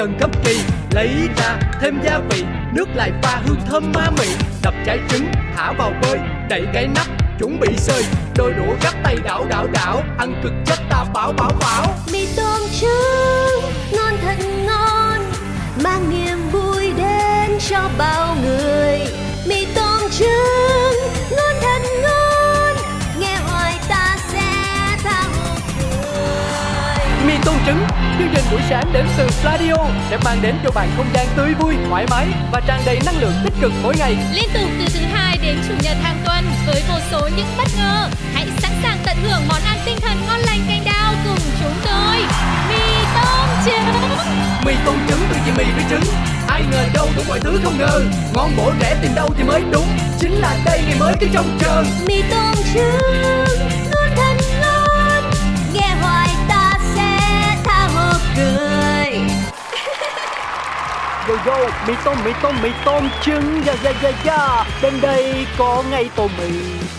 [0.00, 0.60] dần khắp gấp kỳ.
[0.90, 4.26] Lấy ra thêm gia vị, nước lại pha hương thơm ma mị.
[4.62, 6.18] Đập trái trứng, thả vào bơi,
[6.48, 7.06] đậy cái nắp,
[7.38, 8.04] chuẩn bị sơi.
[8.36, 11.94] Đôi đũa gắp tay đảo đảo đảo, ăn cực chất ta bảo bảo bảo.
[12.12, 14.36] Mì tôm trứng, ngon thật
[14.66, 15.20] ngon,
[15.84, 19.00] mang niềm vui đến cho bao người.
[19.46, 20.59] Mì tôm trứng.
[28.20, 29.76] Chương trình buổi sáng đến từ Pladio
[30.10, 33.20] sẽ mang đến cho bạn không gian tươi vui thoải mái và tràn đầy năng
[33.20, 36.44] lượng tích cực mỗi ngày Liên tục từ thứ hai đến chủ nhật hàng tuần
[36.66, 38.08] với vô số những bất ngờ.
[38.34, 41.74] Hãy sẵn sàng tận hưởng món ăn tinh thần ngon lành canh đao cùng chúng
[41.84, 42.16] tôi.
[42.68, 44.10] Mì tôm trứng.
[44.66, 46.14] mì tôm trứng từ chị mì với trứng
[46.48, 48.02] ai ngờ đâu đủ mọi thứ không ngờ
[48.34, 49.86] ngon bổ rẻ tìm đâu thì mới đúng
[50.20, 53.89] chính là đây ngày mới cứ trông chờ mì tôm trứng
[61.30, 63.62] Yo yo, mì tôm, mì tôm, mì tôm trứng.
[63.66, 66.50] Ya ya ya ya Bên đây có ngay tô mì.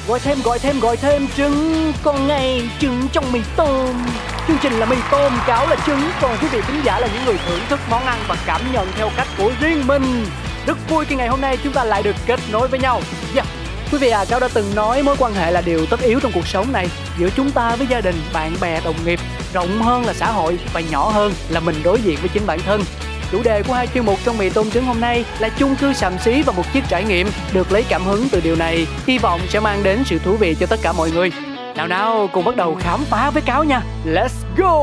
[0.08, 1.94] Gọi thêm, gọi thêm, gọi thêm trứng.
[2.04, 4.06] Còn ngay trứng trong mì tôm.
[4.48, 6.02] Chương trình là mì tôm, cáo là trứng.
[6.22, 8.88] Còn quý vị khán giả là những người thưởng thức món ăn Và cảm nhận
[8.96, 10.26] theo cách của riêng mình.
[10.68, 13.02] Rất vui khi ngày hôm nay chúng ta lại được kết nối với nhau.
[13.36, 13.48] Yeah.
[13.92, 16.32] Quý vị à, Cáo đã từng nói mối quan hệ là điều tất yếu trong
[16.32, 16.88] cuộc sống này.
[17.18, 19.20] Giữa chúng ta với gia đình, bạn bè, đồng nghiệp
[19.54, 22.60] Rộng hơn là xã hội và nhỏ hơn là mình đối diện với chính bản
[22.60, 22.84] thân.
[23.32, 25.94] Chủ đề của hai chuyên mục trong mì tôm trứng hôm nay là chung cư
[25.94, 29.18] sàm xí và một chiếc trải nghiệm được lấy cảm hứng từ điều này, hy
[29.18, 31.32] vọng sẽ mang đến sự thú vị cho tất cả mọi người.
[31.76, 33.82] Nào nào, cùng bắt đầu khám phá với cáo nha.
[34.05, 34.78] Let's go!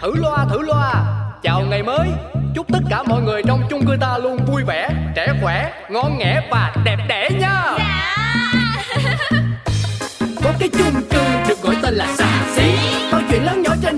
[0.00, 1.04] Thử loa, thử loa.
[1.42, 2.08] Chào ngày mới.
[2.54, 6.18] Chúc tất cả mọi người trong chung cư ta luôn vui vẻ, trẻ khỏe, ngon
[6.18, 7.62] nghẻ và đẹp đẽ nha.
[10.44, 13.97] Có cái chung cư được gọi tên là xà xí Bao chuyện lớn nhỏ trên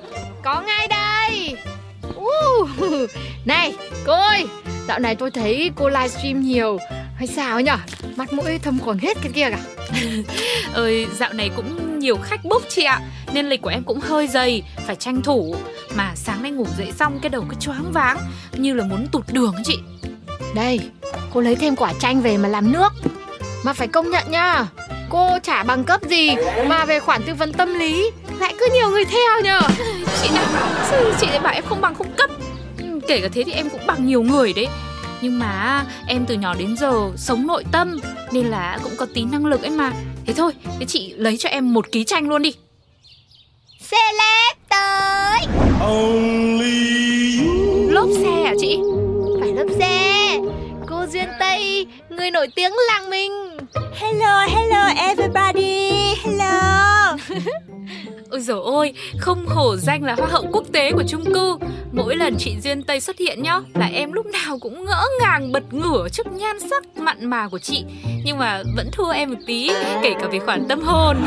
[0.43, 1.55] Có ngay đây.
[2.15, 2.69] Uh,
[3.45, 3.75] này,
[4.05, 4.45] cô ơi,
[4.87, 6.77] dạo này tôi thấy cô livestream nhiều.
[7.15, 7.77] Hay sao nhở?
[8.15, 9.59] Mặt mũi thâm quầng hết cái kia cả.
[10.73, 13.01] ơi dạo này cũng nhiều khách book chị ạ
[13.33, 15.55] nên lịch của em cũng hơi dày phải tranh thủ
[15.95, 18.17] mà sáng nay ngủ dậy xong cái đầu cứ choáng váng
[18.51, 19.79] như là muốn tụt đường ấy chị
[20.55, 20.79] Đây,
[21.33, 22.93] cô lấy thêm quả chanh về mà làm nước.
[23.63, 24.65] Mà phải công nhận nha,
[25.09, 26.35] cô chả bằng cấp gì
[26.67, 29.59] mà về khoản tư vấn tâm lý lại cứ nhiều người theo nhờ.
[30.21, 30.45] chị này
[31.19, 32.29] chị lại bảo em không bằng không cấp.
[32.77, 34.67] Ừ, kể cả thế thì em cũng bằng nhiều người đấy.
[35.21, 37.99] Nhưng mà em từ nhỏ đến giờ sống nội tâm
[38.31, 39.91] nên là cũng có tí năng lực ấy mà.
[40.25, 42.53] Thế thôi thế chị lấy cho em một ký chanh luôn đi.
[43.89, 45.39] Celeb tới.
[47.89, 48.79] Lốp xe à chị?
[49.39, 50.37] Phải lớp xe.
[50.87, 53.31] Cô Duyên Tây, người nổi tiếng làng mình.
[53.95, 55.91] Hello, hello everybody.
[56.23, 57.17] Hello
[58.31, 61.57] Ôi dồi ôi, không hổ danh là hoa hậu quốc tế của chung cư
[61.91, 65.51] Mỗi lần chị Duyên Tây xuất hiện nhá Là em lúc nào cũng ngỡ ngàng
[65.51, 67.83] bật ngửa trước nhan sắc mặn mà của chị
[68.25, 69.71] Nhưng mà vẫn thua em một tí
[70.03, 71.17] Kể cả về khoản tâm hồn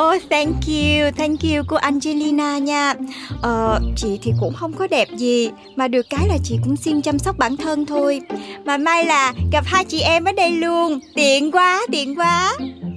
[0.00, 2.94] Oh, thank you, thank you cô Angelina nha.
[3.42, 7.02] Ờ, chị thì cũng không có đẹp gì, mà được cái là chị cũng xin
[7.02, 8.20] chăm sóc bản thân thôi.
[8.64, 12.52] Mà may là gặp hai chị em ở đây luôn, tiện quá, tiện quá.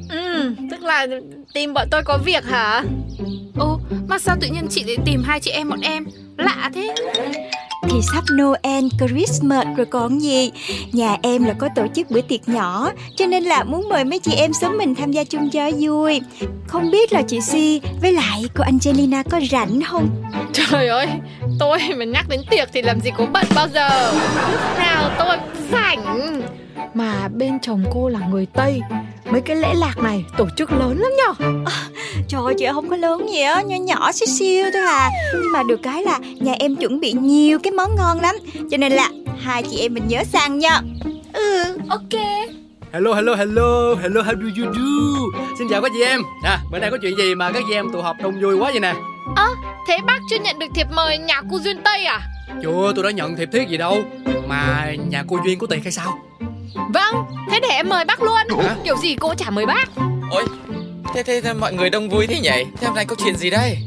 [0.10, 1.08] Ừ, tức là
[1.54, 2.84] tìm bọn tôi có việc hả?
[3.60, 6.06] Ô, mà sao tự nhiên chị lại tìm hai chị em bọn em
[6.38, 6.96] Lạ thế
[7.84, 10.52] Thì sắp Noel, Christmas rồi còn gì.
[10.92, 14.20] Nhà em là có tổ chức bữa tiệc nhỏ, cho nên là muốn mời mấy
[14.20, 16.22] chị em sớm mình tham gia chung cho vui.
[16.68, 20.10] Không biết là chị Si với lại cô Angelina có rảnh không?
[20.54, 21.08] Trời ơi,
[21.60, 24.12] tôi mà nhắc đến tiệc thì làm gì có bận bao giờ
[24.52, 26.42] Lúc nào tôi cũng rảnh
[26.94, 28.82] Mà bên chồng cô là người Tây
[29.32, 31.62] Mấy cái lễ lạc này tổ chức lớn lắm nhở
[32.28, 35.52] Trời ơi, chị không có lớn gì á, nhỏ nhỏ xíu xiu thôi à Nhưng
[35.52, 38.36] mà được cái là nhà em chuẩn bị nhiều cái món ngon lắm
[38.72, 39.10] Cho nên là
[39.40, 40.82] hai chị em mình nhớ sang nha
[41.34, 42.22] Ừ, Ok
[42.94, 45.40] Hello, hello, hello, hello, how do you do?
[45.60, 46.22] Xin chào các chị em.
[46.44, 48.72] À, bữa nay có chuyện gì mà các chị em tụ họp đông vui quá
[48.72, 48.94] vậy nè?
[49.90, 52.20] Thế bác chưa nhận được thiệp mời nhà cô Duyên Tây à?
[52.64, 54.04] Chưa tôi đã nhận thiệp thiết gì đâu
[54.48, 56.20] Mà nhà cô Duyên có tiền hay sao
[56.74, 58.64] Vâng, thế để em mời bác luôn.
[58.64, 58.76] Hả?
[58.84, 59.86] Kiểu gì cô chả mời bác.
[60.32, 60.46] Ôi
[61.14, 62.66] thế, thế thế mọi người đông vui thế nhỉ?
[62.78, 63.78] Thế hôm nay có chuyện gì đây?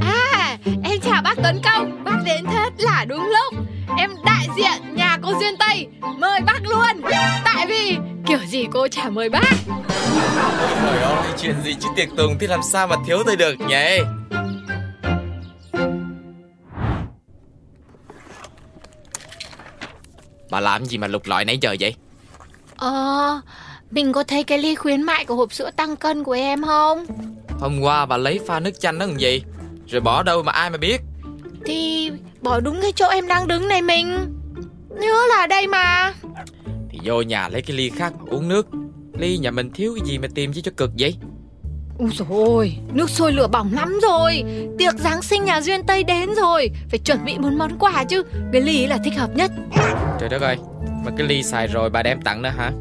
[0.00, 2.04] À, em chào bác Tuấn Công.
[2.04, 3.64] Bác đến thật là đúng lúc.
[3.98, 5.86] Em đại diện nhà cô Duyên Tây.
[6.18, 7.10] Mời bác luôn.
[7.44, 7.96] Tại vì
[8.26, 9.52] kiểu gì cô chả mời bác.
[10.82, 13.98] Trời ơi chuyện gì chứ tiệc tùng thì làm sao mà thiếu tôi được nhỉ?
[20.50, 21.94] Bà làm gì mà lục lọi nãy giờ vậy
[22.78, 23.40] Ờ,
[23.90, 27.06] mình có thấy cái ly khuyến mại của hộp sữa tăng cân của em không?
[27.60, 29.42] Hôm qua bà lấy pha nước chanh đó làm gì?
[29.86, 31.00] Rồi bỏ đâu mà ai mà biết?
[31.64, 32.10] Thì
[32.40, 34.34] bỏ đúng cái chỗ em đang đứng này mình.
[35.00, 36.14] Nhớ là đây mà.
[36.90, 38.66] Thì vô nhà lấy cái ly khác mà uống nước.
[39.18, 41.16] Ly nhà mình thiếu cái gì mà tìm chứ cho cực vậy
[41.98, 44.44] Úi dồi ôi, nước sôi lửa bỏng lắm rồi.
[44.78, 46.70] Tiệc Giáng sinh nhà Duyên Tây đến rồi.
[46.90, 48.22] Phải chuẩn bị một món quà chứ.
[48.52, 49.50] Cái ly là thích hợp nhất.
[50.20, 50.56] Trời đất ơi
[51.04, 52.68] Mà cái ly xài rồi bà đem tặng nữa hả?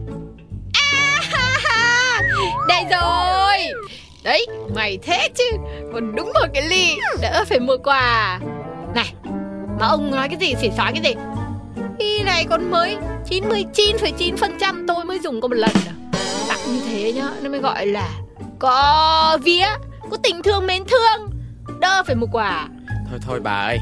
[2.67, 3.57] Đây rồi.
[4.23, 5.43] Đấy, mày thế chứ.
[5.93, 8.39] Còn đúng một cái ly Đỡ phải mua quà.
[8.95, 9.13] Này,
[9.79, 11.13] mà ông nói cái gì xỉ xói cái gì?
[11.99, 12.97] Ly này còn mới
[13.29, 15.93] 99,9% tôi mới dùng có một lần à.
[16.47, 18.09] Tặng như thế nhá Nó mới gọi là
[18.59, 19.68] Có vía
[20.12, 21.30] Có tình thương mến thương.
[21.80, 22.68] Đỡ phải mua quà
[23.09, 23.80] Thôi thôi bà ơi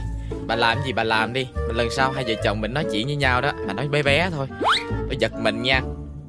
[0.48, 1.48] Bà làm gì bà làm đi.
[1.68, 4.04] Mà lần sau hai vợ chồng mình nói chuyện với nhau đó Bà nói bé
[4.04, 4.48] bé thôi.
[4.89, 5.81] Tôi giật mình nha.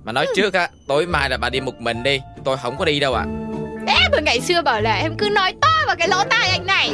[0.04, 2.20] Mà nói trước á Tối mai là bà đi một mình đi.
[2.44, 3.24] Tôi không có đi đâu ạ.
[3.86, 6.66] Em hồi ngày xưa bảo là em cứ nói to vào cái lỗ tai anh
[6.66, 6.90] này.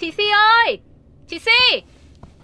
[0.00, 0.78] Chị Si ơi
[1.28, 1.80] Chị Si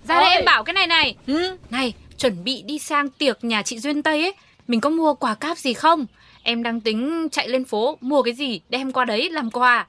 [0.08, 1.16] Ra đây em bảo cái này này.
[1.26, 1.56] Ừ?
[1.70, 4.34] Này chuẩn bị đi sang tiệc nhà chị Duyên Tây ấy
[4.68, 6.06] Mình có mua quà cáp gì không?
[6.42, 9.86] Em đang tính chạy lên phố Mua cái gì đem qua đấy làm quà.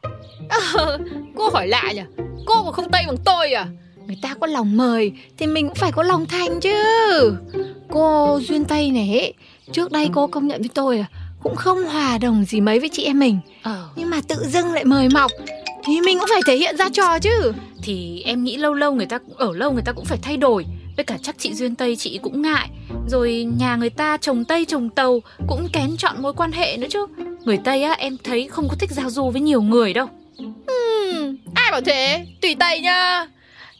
[0.50, 0.98] Ờ,
[1.36, 2.01] cô hỏi lạ nhỉ?
[2.45, 3.68] Cô mà không tây bằng tôi à?
[4.07, 6.83] Người ta có lòng mời Thì mình cũng phải có lòng thành chứ.
[7.89, 9.33] Cô Duyên Tây này ấy,
[9.72, 11.06] Trước đây cô công nhận với tôi à
[11.44, 13.39] Cũng không hòa đồng gì mấy với chị em mình.
[13.63, 13.89] Ờ.
[13.95, 15.31] Nhưng mà tự dưng lại mời mọc
[15.86, 17.51] Thì mình cũng phải thể hiện ra trò chứ.
[17.83, 20.38] Thì em nghĩ lâu lâu người ta cũng ở lâu người ta cũng phải thay
[20.38, 22.69] đổi Với cả chắc chị Duyên Tây chị cũng ngại.
[23.07, 26.88] Rồi nhà người ta trồng Tây trồng Tàu Cũng kén chọn mối quan hệ nữa
[26.89, 27.06] chứ.
[27.45, 30.07] Người Tây á em thấy không có thích giao du với nhiều người đâu.
[30.68, 32.25] Ừm, Ai bảo thế?
[32.42, 33.27] Tùy Tây nha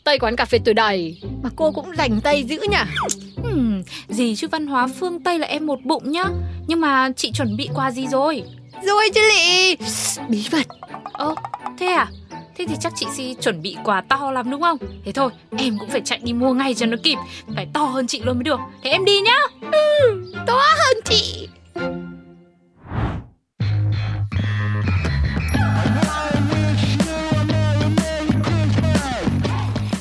[0.04, 1.18] Tây quán cà phê tôi đầy.
[1.44, 2.78] Mà cô cũng dành Tây dữ nhỉ?
[3.44, 6.24] Hmm, gì chứ văn hóa phương Tây là em một bụng nhá.
[6.68, 8.44] Nhưng mà chị chuẩn bị quà gì rồi?
[8.84, 9.76] Rồi chứ lị.
[10.30, 10.68] Bí mật.
[11.14, 11.36] Ơ,
[11.80, 12.08] thế à?
[12.58, 14.78] Thế thì chắc chị Si chuẩn bị quà to lắm đúng không?
[15.06, 17.18] Thế thôi, em cũng phải chạy đi mua ngay cho nó kịp
[17.56, 19.38] Phải to hơn chị luôn mới được Thế em đi nhá
[20.48, 21.48] To hơn chị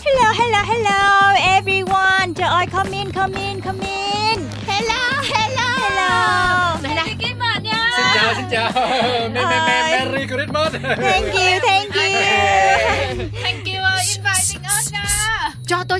[0.05, 2.33] Hello, hello, hello everyone.
[2.37, 4.39] Trời ơi, come in, come in, come in.
[4.67, 6.77] Hello, hello Hello.
[6.82, 11.73] Này này Xin chào xin chào me, me, me, Merry Christmas Thank you, thank you.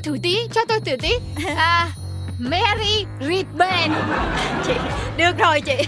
[0.05, 1.13] Thử tí, cho tôi thử tí.
[1.57, 1.89] À,
[2.39, 3.95] Mary Ribbon
[4.67, 4.73] chị
[5.17, 5.77] được rồi chị.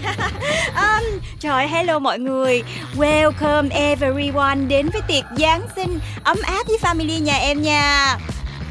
[0.77, 2.63] Um, trời hello mọi người.
[2.95, 8.17] Welcome everyone đến với tiệc giáng sinh ấm áp với family nhà em nha.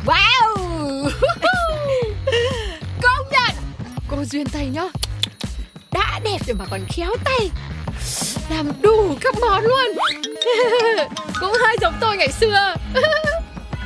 [0.06, 0.56] Wow!
[3.02, 3.56] Công nhận!
[4.08, 4.88] Cô Duyên Tây nhá.
[5.92, 7.50] Đã đẹp rồi mà còn khéo tay.
[8.50, 9.86] Làm đủ các món luôn.
[11.40, 12.74] Cũng hơi giống tôi ngày xưa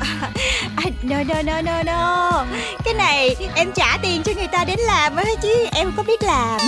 [0.00, 2.44] à, no no no no no.
[2.84, 6.22] Cái này em trả tiền cho người ta đến làm á chứ em có biết
[6.22, 6.60] làm.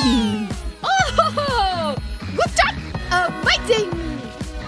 [0.80, 1.98] Oh,
[2.36, 2.74] Good job.
[3.10, 3.90] Amazing.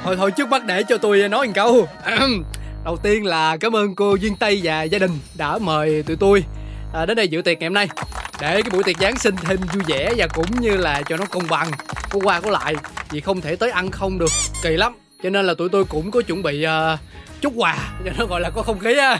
[0.04, 1.88] Thôi thôi trước mắt để cho tôi nói một câu.
[2.84, 6.44] Đầu tiên là cảm ơn cô Duyên Tây và gia đình đã mời tụi tôi
[6.94, 7.88] à, đến đây dự tiệc ngày hôm nay.
[8.40, 11.24] Để cái buổi tiệc Giáng sinh thêm vui vẻ và cũng như là cho nó
[11.24, 11.70] công bằng
[12.10, 12.74] có qua có lại
[13.10, 14.30] vì không thể tới ăn không được
[14.62, 14.92] kỳ lắm.
[15.22, 16.98] Cho nên là tụi tôi cũng có chuẩn bị uh,
[17.44, 19.18] chút quà cho nó gọi là có không khí á.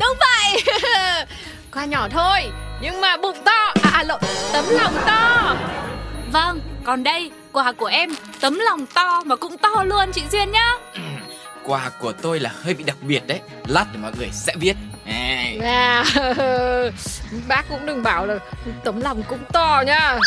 [0.00, 0.62] Đúng vậy.
[1.74, 2.50] Quà nhỏ thôi
[2.80, 3.72] Nhưng mà bụng to.
[3.82, 4.20] À, à lộn
[4.52, 5.56] Tấm lòng to.
[6.32, 8.10] Vâng, còn đây quà của em
[8.40, 10.72] Tấm lòng to mà cũng to luôn chị Duyên nhá.
[11.64, 14.76] Quà của tôi là hơi bị đặc biệt đấy Lát thì mọi người sẽ biết.
[15.06, 15.54] À.
[15.62, 16.04] à,
[17.48, 18.38] Bác cũng đừng bảo là
[18.84, 20.18] Tấm lòng cũng to nhá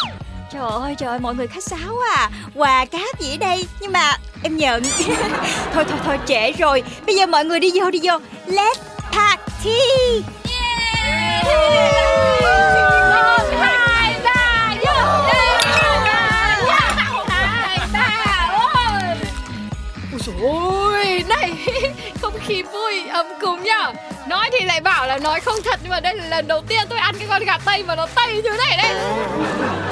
[0.54, 2.30] Trời ơi trời ơi, mọi người khách sáo à.
[2.56, 3.68] Quà cáp gì ở đây?
[3.80, 4.84] Nhưng mà em nhận.
[5.74, 6.84] Thôi thôi thôi trễ rồi.
[7.06, 8.14] Bây giờ mọi người đi vô đi vô.
[8.48, 8.76] Let's
[9.12, 9.80] party.
[10.50, 11.46] Yeah.
[11.48, 11.94] Yeah.
[20.42, 21.54] Ôi, này
[22.22, 23.94] không khí vui ấm cúng nhở.
[24.28, 26.80] Nói thì lại bảo là nói không thật nhưng mà đây là lần đầu tiên
[26.90, 28.96] tôi ăn cái con gà tây mà nó tây như thế này đấy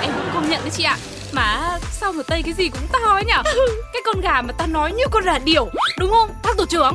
[0.01, 0.20] em
[0.51, 0.97] nhận đấy chị ạ.
[1.31, 3.43] Mà sao mà Tây cái gì cũng to ấy nhở?
[3.93, 6.29] Cái con gà mà ta nói như con rà điểu Đúng không?
[6.43, 6.93] Bác tổ trưởng.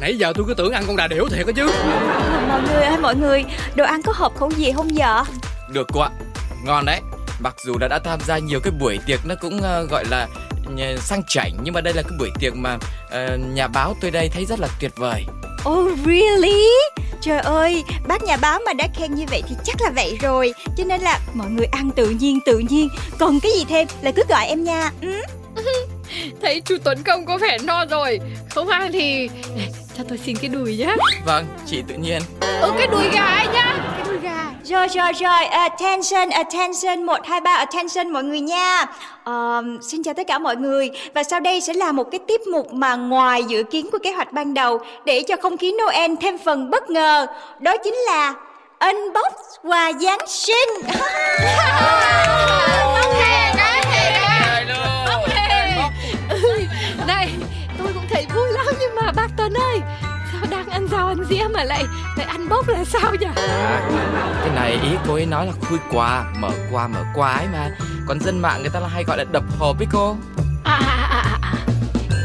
[0.00, 1.66] Nãy giờ tôi cứ tưởng ăn con đà điểu thiệt đó chứ.
[2.48, 3.44] Mọi người ơi mọi người
[3.74, 5.24] Đồ ăn có hợp khẩu vị không vậy
[5.68, 6.10] Được cô ạ.
[6.64, 7.00] Ngon đấy.
[7.40, 10.28] Mặc dù đã đã tham gia nhiều cái buổi tiệc nó cũng ờ, gọi là
[10.96, 12.78] sang chảnh nhưng mà đây là cái buổi tiệc mà
[13.10, 15.24] ờ, nhà báo tôi đây thấy rất là tuyệt vời.
[15.68, 16.64] Oh really?
[17.24, 20.54] Trời ơi, bác nhà báo mà đã khen như vậy thì chắc là vậy rồi.
[20.76, 22.88] Cho nên là mọi người ăn tự nhiên tự nhiên.
[23.18, 24.90] Còn cái gì thêm là cứ gọi em nha.
[25.00, 25.22] Ừ?
[26.42, 28.20] thấy chú Tuấn Công có vẻ no rồi.
[28.50, 30.96] Không ăn thì Này, cho tôi xin cái đùi nhá.
[31.26, 32.22] Vâng, chị tự nhiên.
[32.40, 33.76] ừ cái đùi gà ấy nhá.
[33.96, 34.13] cái đùi gà
[34.64, 38.86] Rồi rồi rồi, attention, attention, 1, 2, 3, attention mọi người nha.
[39.24, 40.90] Ờ, Xin chào tất cả mọi người.
[41.14, 44.12] Và sau đây sẽ là một cái tiết mục mà ngoài dự kiến của kế
[44.12, 47.26] hoạch ban đầu Để cho không khí Noel thêm phần bất ngờ
[47.58, 48.34] Đó chính là
[48.78, 50.68] unbox quà Giáng sinh.
[52.94, 53.53] Tóc hề
[61.24, 61.84] ăn ăn dĩa mà lại
[62.16, 63.88] lại ăn bốc là sao nhỉ À,
[64.40, 67.70] cái này ý cô ấy nói là khui quà, mở quà mở quà ấy mà.
[68.08, 70.16] Còn dân mạng người ta là hay gọi là đập hộp ấy cô.
[70.64, 71.54] à, à, à, à, à.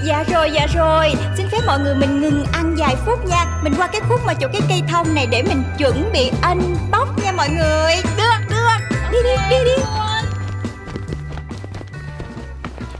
[0.05, 3.73] Dạ rồi, dạ rồi Xin phép mọi người mình ngừng ăn vài phút nha Mình
[3.77, 7.31] qua cái khúc mà chỗ cái cây thông này để mình chuẩn bị unbox nha
[7.31, 9.78] mọi người Được, được Đi đi, đi đi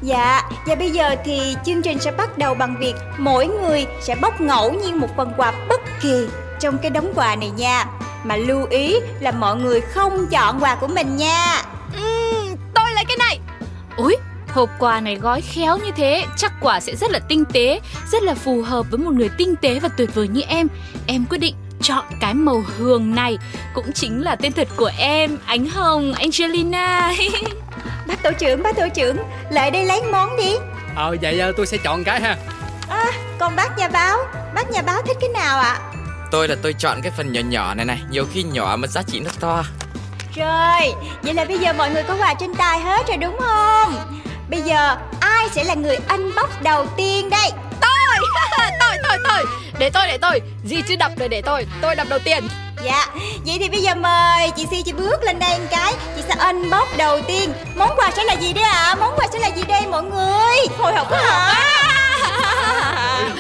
[0.01, 4.15] Dạ, và bây giờ thì chương trình sẽ bắt đầu bằng việc mỗi người sẽ
[4.15, 6.27] bóc ngẫu nhiên một phần quà bất kỳ
[6.60, 7.86] trong cái đống quà này nha.
[8.24, 11.63] Mà lưu ý là mọi người không chọn quà của mình nha.
[11.96, 12.39] Ừ,
[12.74, 13.39] tôi lấy cái này
[13.98, 14.15] Ôi,
[14.48, 18.24] hộp quà này gói khéo như thế Chắc quà sẽ rất là tinh tế Rất
[18.24, 20.68] là phù hợp với một người tinh tế và tuyệt vời như em
[21.08, 23.38] Em quyết định chọn cái màu hường này
[23.74, 27.13] Cũng chính là tên thật của em Ánh Hồng Angelina
[28.10, 29.18] Bác tổ trưởng, bác tổ trưởng,
[29.50, 30.56] lại đây lấy món đi.
[30.96, 32.38] Ờ vậy ờ, tôi sẽ chọn cái ha
[32.89, 33.06] À,
[33.39, 34.18] còn bác nhà báo,
[34.56, 35.80] bác nhà báo thích cái nào ạ?
[36.32, 39.01] Tôi là tôi chọn cái phần nhỏ nhỏ này này, nhiều khi nhỏ mà giá
[39.08, 39.63] trị nó to.
[40.36, 43.96] Rồi, vậy là bây giờ mọi người có quà trên tay hết rồi đúng không?
[44.50, 47.51] Bây giờ ai sẽ là người unbox đầu tiên đây?
[47.82, 49.46] tôi tôi tôi
[49.80, 52.48] để tôi để tôi gì chứ đập rồi để tôi tôi đập đầu tiên
[52.83, 53.05] Dạ,
[53.45, 56.36] vậy thì bây giờ mời chị Si chị bước lên đây một cái Chị sẽ
[56.48, 58.95] unbox đầu tiên Món quà sẽ là gì đấy ạ?
[59.00, 60.57] Món quà sẽ là gì đây mọi người?
[60.77, 61.53] Hồi hộp quá hả?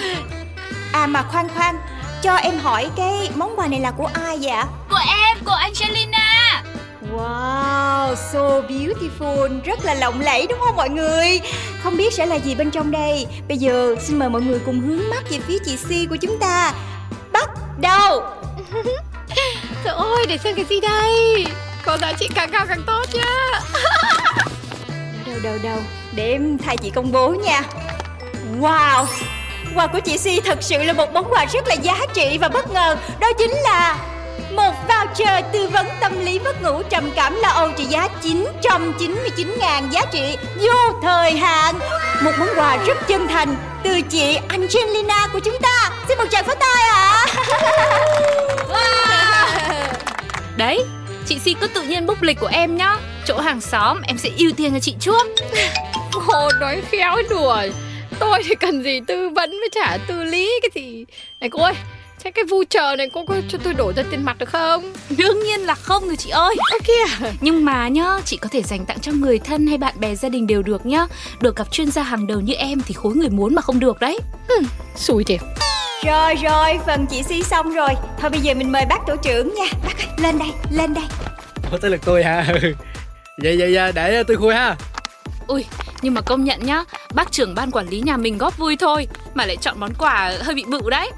[0.93, 1.79] À mà khoan khoan
[2.21, 4.65] Cho em hỏi cái món quà này là của ai vậy ạ?
[4.89, 6.63] Của em, của Angelina
[7.13, 11.41] Wow, so beautiful Rất là lộng lẫy đúng không mọi người?
[11.83, 14.81] Không biết sẽ là gì bên trong đây Bây giờ xin mời mọi người cùng
[14.81, 16.73] hướng mắt về phía chị Si của chúng ta
[17.31, 17.49] Bắt
[17.81, 18.23] đầu
[19.83, 21.45] trời ơi để xem cái gì đây?
[21.85, 23.61] Có giá trị càng cao càng tốt nhá.
[25.27, 25.77] Đâu đâu đâu.
[26.15, 27.61] Để em thay chị công bố nha.
[28.59, 29.05] Wow.
[29.75, 32.49] Quà của chị Si thật sự là một món quà rất là giá trị và
[32.49, 32.95] bất ngờ.
[33.19, 33.97] Đó chính là
[34.51, 39.55] một voucher tư vấn tâm lý mất ngủ trầm cảm lo âu trị giá 999
[39.59, 41.79] ngàn giá trị vô thời hạn.
[42.21, 45.91] Một món quà rất chân thành từ chị Angelina của chúng ta.
[46.07, 47.25] Xin một tràng pháo tay ạ
[50.59, 50.83] Đấy,
[51.25, 52.97] chị Si cứ tự nhiên bốc lịch của em nhá.
[53.25, 55.27] Chỗ hàng xóm em sẽ ưu tiên cho chị trước.
[56.11, 57.57] Hồ nói khéo đùa.
[58.19, 61.05] Tôi thì cần gì tư vấn với trả tư lý cái gì.
[61.39, 61.73] Này cô ơi
[62.23, 64.93] Thế cái voucher này cô có cho tôi đổi ra tiền mặt được không?
[65.17, 66.55] Đương nhiên là không rồi chị ơi.
[66.71, 67.29] Ơ kìa.
[67.41, 70.29] Nhưng mà nhá, chị có thể dành tặng cho người thân hay bạn bè gia
[70.29, 71.07] đình đều được nhá.
[71.41, 73.99] Được gặp chuyên gia hàng đầu như em thì khối người muốn mà không được
[73.99, 74.19] đấy.
[74.95, 75.41] Xui thiệt
[76.05, 77.89] Rồi rồi, phần chị Si xong rồi.
[78.19, 79.65] Thôi bây giờ mình mời bác tổ trưởng nha.
[79.85, 81.03] Bác ơi, lên đây, lên đây.
[81.71, 82.45] Ủa tới lượt tôi hả?
[83.43, 84.75] Vậy vậy à, để tôi khui ha.
[85.47, 85.65] Ui,
[86.01, 89.07] nhưng mà công nhận nhá Bác trưởng ban quản lý nhà mình góp vui thôi
[89.33, 91.11] Mà lại chọn món quà hơi bị bự đấy.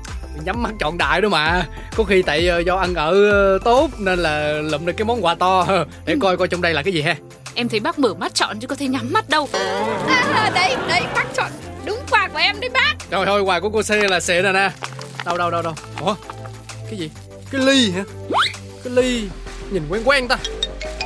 [0.45, 1.65] Nhắm mắt chọn đại đó mà.
[1.95, 5.25] Có khi tại ờ, do ăn ở ờ, tốt Nên là lụm được cái món
[5.25, 5.67] quà to.
[6.05, 7.15] Để coi coi trong đây là cái gì ha
[7.55, 9.49] Em thấy bác mở mắt chọn chứ có thể nhắm mắt đâu.
[9.53, 11.51] À, Đấy, đấy, bác chọn
[11.85, 12.95] đúng quà của em đấy bác.
[13.11, 14.71] Rồi thôi quà của cô C là xịn rồi nè.
[15.25, 15.73] Đâu đâu đâu đâu?
[16.01, 16.15] Ủa?
[16.89, 17.09] Cái gì?
[17.51, 18.03] Cái ly hả?
[18.83, 19.27] Cái ly
[19.71, 20.37] Nhìn quen quen ta.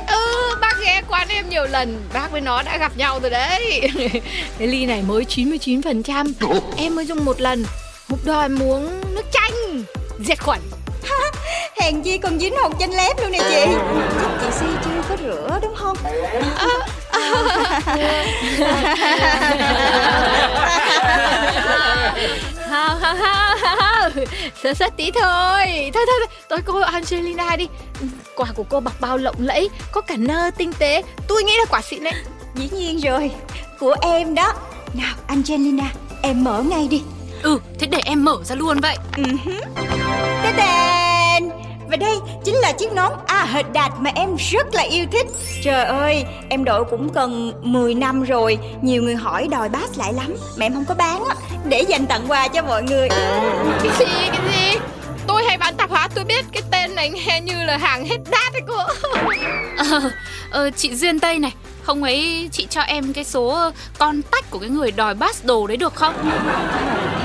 [0.08, 3.80] Ừ, bác ghé quán em nhiều lần Bác với nó đã gặp nhau rồi đấy.
[4.58, 6.32] Cái ly này mới 99%
[6.76, 7.64] Em mới dùng một lần.
[8.08, 9.82] Một đời em uống nước chanh.
[10.26, 10.60] Diệt khuẩn
[11.80, 13.74] Hèn chi còn dính hột chanh lép luôn nè chị
[14.22, 15.96] Chắc chị Si chưa có rửa đúng không
[22.70, 24.24] Không, không, không, không.
[24.62, 25.90] Sơ sất tí thôi.
[25.94, 26.26] Thôi, thôi, thôi.
[26.48, 27.68] Tôi cô Angelina đi.
[28.36, 31.02] Quà của cô bọc bao lộng lẫy, có cả nơ tinh tế.
[31.28, 32.14] Tôi nghĩ là quả xịn đấy.
[32.56, 33.30] Dĩ nhiên rồi
[33.78, 34.52] Của em đó
[34.94, 37.02] Nào Angelina Em mở ngay đi
[37.42, 38.96] Ừ, thế để em mở ra luôn vậy
[40.42, 41.50] Tê đèn
[41.90, 45.26] Và đây chính là chiếc nón A hệt đạt mà em rất là yêu thích
[45.62, 50.12] Trời ơi, em đội cũng cần 10 năm rồi Nhiều người hỏi đòi bass lại
[50.12, 51.34] lắm Mà em không có bán á
[51.68, 53.08] Để dành tặng quà cho mọi người
[53.82, 54.78] Cái gì, cái gì?
[55.26, 58.16] Tôi hay bán tạp hóa, tôi biết cái tên này nghe như là hàng hết
[58.30, 58.76] đát đấy cô.
[59.76, 60.10] Ờ,
[60.50, 61.52] ờ, chị Duyên Tây này
[61.86, 65.44] Không ấy chị cho em cái số ờ, con tách của cái người đòi bass
[65.44, 66.14] đồ đấy được không?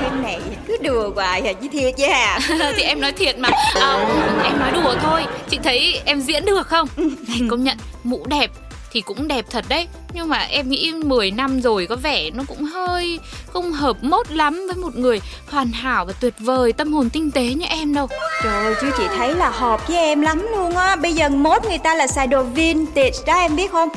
[0.04, 2.38] Em này cứ đùa hoài à, với thiệt chứ à
[2.76, 3.48] thì em nói thiệt mà.
[3.80, 4.06] À,
[4.44, 5.26] Em nói đùa thôi.
[5.50, 6.88] Chị thấy em diễn được không?
[7.28, 8.50] Này công nhận mũ đẹp
[8.92, 9.88] thì cũng đẹp thật đấy.
[10.14, 13.18] Nhưng mà em nghĩ 10 năm rồi có vẻ nó cũng hơi
[13.52, 17.30] không hợp mốt lắm với một người hoàn hảo và tuyệt vời tâm hồn tinh
[17.30, 18.08] tế như em đâu.
[18.42, 20.96] Trời ơi, chứ chị thấy là hợp với em lắm luôn á.
[20.96, 23.88] Bây giờ mốt người ta là xài đồ vintage đó em biết không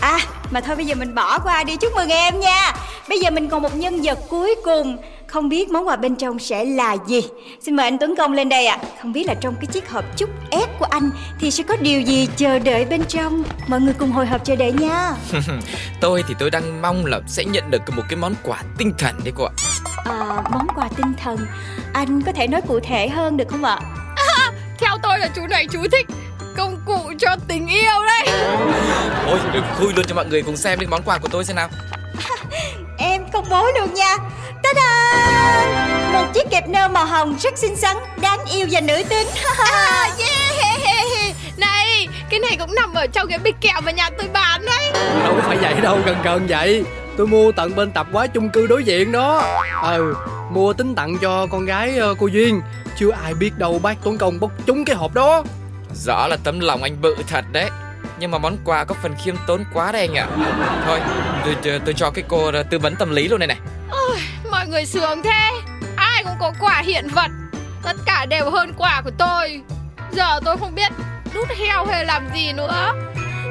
[0.00, 0.18] À
[0.50, 1.76] mà thôi bây giờ mình bỏ qua đi.
[1.76, 2.72] Chúc mừng em nha.
[3.08, 4.98] Bây giờ mình còn một nhân vật cuối cùng.
[5.26, 7.22] Không biết món quà bên trong sẽ là gì?
[7.60, 8.78] Xin mời anh Tuấn Công lên đây ạ.
[8.82, 8.88] À.
[9.02, 12.00] Không biết là trong cái chiếc hộp chúc ép của anh Thì sẽ có điều
[12.00, 13.42] gì chờ đợi bên trong?
[13.66, 15.14] Mọi người cùng hồi hộp chờ đợi nha.
[16.00, 19.20] Tôi thì tôi đang mong là sẽ nhận được một cái món quà tinh thần
[19.24, 19.52] đấy cô ạ.
[20.04, 21.38] À, Món quà tinh thần.
[21.92, 23.80] Anh có thể nói cụ thể hơn được không ạ?
[24.78, 26.06] Theo tôi là chú này chú thích
[26.60, 28.36] công cụ cho tình yêu đấy.
[29.26, 31.56] Ôi, đừng khui luôn cho mọi người cùng xem đi món quà của tôi xem
[31.56, 31.68] nào
[32.98, 34.16] Em công bố luôn nha
[34.62, 36.12] Ta-da!
[36.12, 39.26] Một chiếc kẹp nơ màu hồng rất xinh xắn, đáng yêu và nữ tính
[39.58, 41.36] À, yeah.
[41.56, 44.92] Này, cái này cũng nằm ở trong cái bịch kẹo mà nhà tôi bán đấy.
[45.24, 46.84] Đâu phải vậy đâu, gần gần vậy
[47.16, 49.42] Tôi mua tận bên tập quá chung cư đối diện đó
[49.82, 50.14] Ừ,
[50.50, 52.60] mua tính tặng cho con gái ờ, cô Duyên
[52.98, 55.42] Chưa ai biết đâu bác Tuấn Công bốc trúng cái hộp đó
[55.94, 57.70] Rõ là tấm lòng anh bự thật đấy
[58.18, 60.26] Nhưng mà món quà có phần khiêm tốn quá đấy anh ạ
[60.86, 61.00] Thôi,
[61.44, 63.58] tôi, tôi, tôi cho cái cô tư vấn tâm lý luôn đây này
[63.90, 64.18] Ôi,
[64.50, 65.50] mọi người sướng thế.
[65.96, 67.30] Ai cũng có quả hiện vật.
[67.82, 69.60] Tất cả đều hơn quả của tôi.
[70.12, 70.92] Giờ tôi không biết
[71.34, 72.94] đút heo hay làm gì nữa.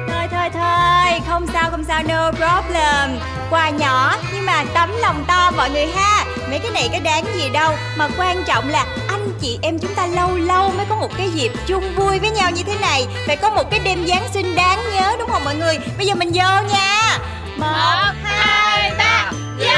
[0.08, 3.18] Thôi thôi thôi, không sao không sao no problem
[3.50, 7.24] Quà nhỏ nhưng mà tấm lòng to mọi người ha Mấy cái này có đáng
[7.34, 8.86] gì đâu Mà quan trọng là
[9.20, 12.30] anh chị em chúng ta lâu lâu mới có một cái dịp chung vui với
[12.30, 13.06] nhau như thế này.
[13.26, 15.78] Phải có một cái đêm Giáng sinh đáng nhớ đúng không mọi người?
[15.98, 17.18] Bây giờ mình vô nha.
[17.56, 19.32] Một, hai, ba.
[19.60, 19.70] Yes!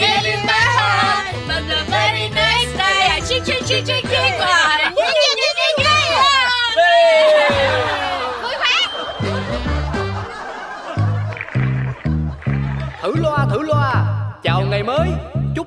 [0.00, 3.08] Give it my heart, but the very next day.
[3.08, 4.38] I chick chick chick chick chick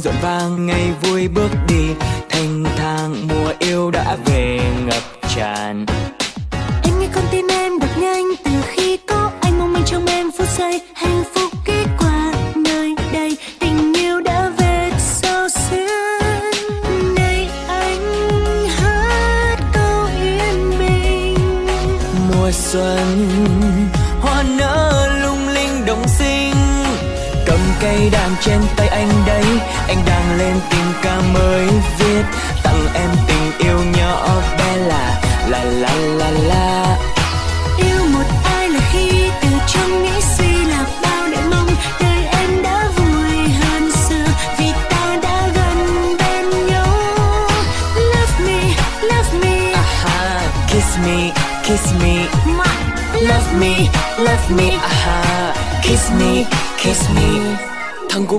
[0.00, 1.50] Rộn vang ngày vui bước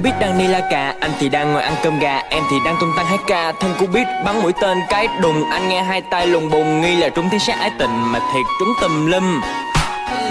[0.02, 2.76] biết đang đi la cà Anh thì đang ngồi ăn cơm gà Em thì đang
[2.80, 3.52] tung tăng hát ca.
[3.52, 6.96] Thân cô biết bắn mũi tên cái đùng Anh nghe hai tay lùng bùng Nghi
[6.96, 9.42] là trúng thiên sát ái tình Mà thiệt trúng tùm lum.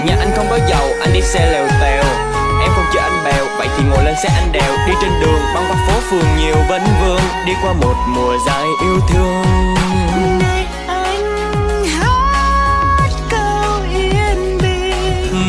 [0.06, 2.02] Nhà anh không có dầu Anh đi xe lèo tèo.
[2.62, 4.72] Em không chở anh bèo Vậy thì ngồi lên xe anh đèo.
[4.86, 7.20] Đi trên đường băng qua phố phường nhiều vấn vương.
[7.46, 9.44] Đi qua một mùa dài yêu thương.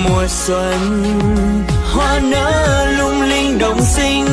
[0.03, 1.11] Mùa xuân
[2.01, 4.25] hoa nở lung linh đồng xinh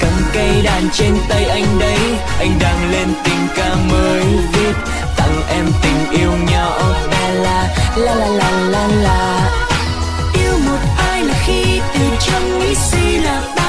[0.00, 1.98] cầm cây đàn trên tay anh đấy,
[2.38, 4.74] anh đang lên tình ca mới viết.
[5.16, 6.78] Tặng em tình yêu nhỏ
[7.10, 9.50] Bella la la la la la
[10.34, 13.59] Yêu một ai là khi từ trong nghĩ suy là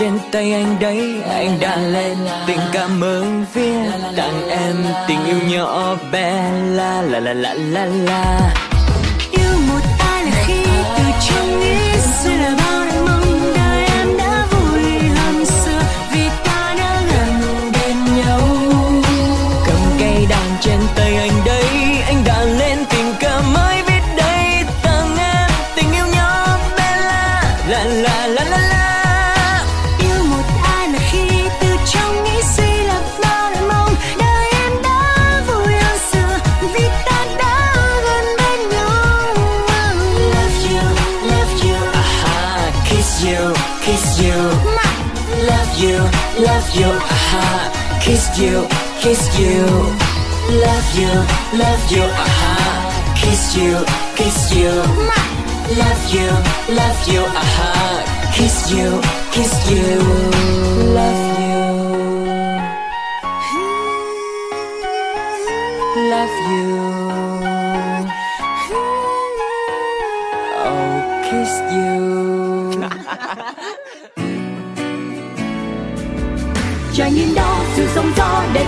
[0.00, 2.16] trên tay anh đấy, anh đã lên.
[2.46, 4.76] Tình cảm mới viết tặng em
[5.08, 6.52] tình yêu nhỏ bé.
[6.74, 8.69] La la la la la la.
[46.46, 48.00] Love you aha.
[48.02, 48.66] Kiss you
[49.02, 49.64] kiss you.
[50.64, 51.12] Love you
[51.62, 52.54] love you aha.
[53.20, 53.76] Kiss you
[54.16, 54.72] kiss you.
[55.80, 56.28] Love you
[56.80, 57.70] love you aha.
[58.34, 58.88] Kiss you
[59.32, 59.84] kiss you
[60.96, 61.29] love you.
[61.29, 61.29] Love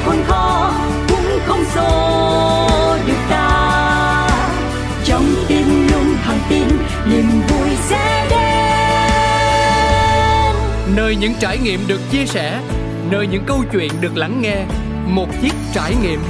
[0.04, 0.70] khôn khó
[1.08, 2.18] cũng không xô
[3.06, 4.28] được ta.
[5.04, 6.68] Trong tim luôn thẳng tin
[7.06, 8.42] niềm vui sẽ đến.
[10.96, 12.60] Nơi những trải nghiệm được chia sẻ
[13.10, 14.56] Nơi những câu chuyện được lắng nghe
[15.06, 16.20] Một chiếc trải nghiệm.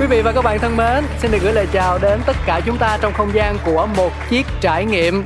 [0.00, 2.60] Quý vị và các bạn thân mến Xin được gửi lời chào đến tất cả
[2.66, 5.24] chúng ta trong không gian của một chiếc trải nghiệm.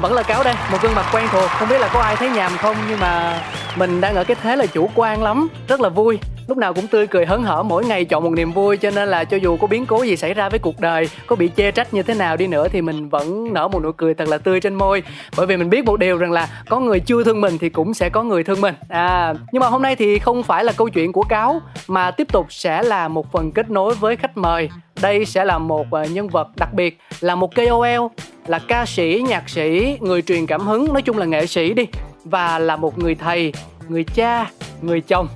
[0.00, 1.50] Vẫn là Cáo đây, một gương mặt quen thuộc.
[1.50, 3.42] Không biết là có ai thấy nhàm không Nhưng mà
[3.76, 5.48] mình đang ở cái thế là chủ quan lắm.
[5.68, 8.52] Rất là vui lúc nào cũng tươi cười hớn hở, mỗi ngày chọn một niềm
[8.52, 11.08] vui, cho nên là cho dù có biến cố gì xảy ra với cuộc đời,
[11.26, 13.92] có bị chê trách như thế nào đi nữa thì mình vẫn nở một nụ
[13.92, 15.02] cười thật là tươi trên môi.
[15.36, 17.94] Bởi vì mình biết một điều rằng là có người chưa thương mình thì cũng
[17.94, 18.74] sẽ có người thương mình.
[18.88, 22.28] À nhưng mà hôm nay thì không phải là câu chuyện của cáo, mà tiếp
[22.32, 24.68] tục sẽ là một phần kết nối với khách mời.
[25.02, 28.06] Đây sẽ là một ờ, nhân vật đặc biệt, là một KOL
[28.46, 31.86] là ca sĩ, nhạc sĩ, người truyền cảm hứng, nói chung là nghệ sĩ đi,
[32.24, 33.52] và là một người thầy,
[33.88, 34.50] người cha,
[34.82, 35.28] người chồng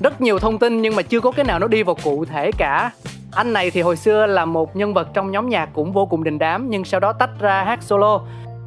[0.00, 2.50] rất nhiều thông tin nhưng mà chưa có cái nào nó đi vào cụ thể
[2.58, 2.90] cả.
[3.32, 6.24] Anh này thì hồi xưa là một nhân vật trong nhóm nhạc cũng vô cùng
[6.24, 8.20] đình đám nhưng sau đó tách ra hát solo.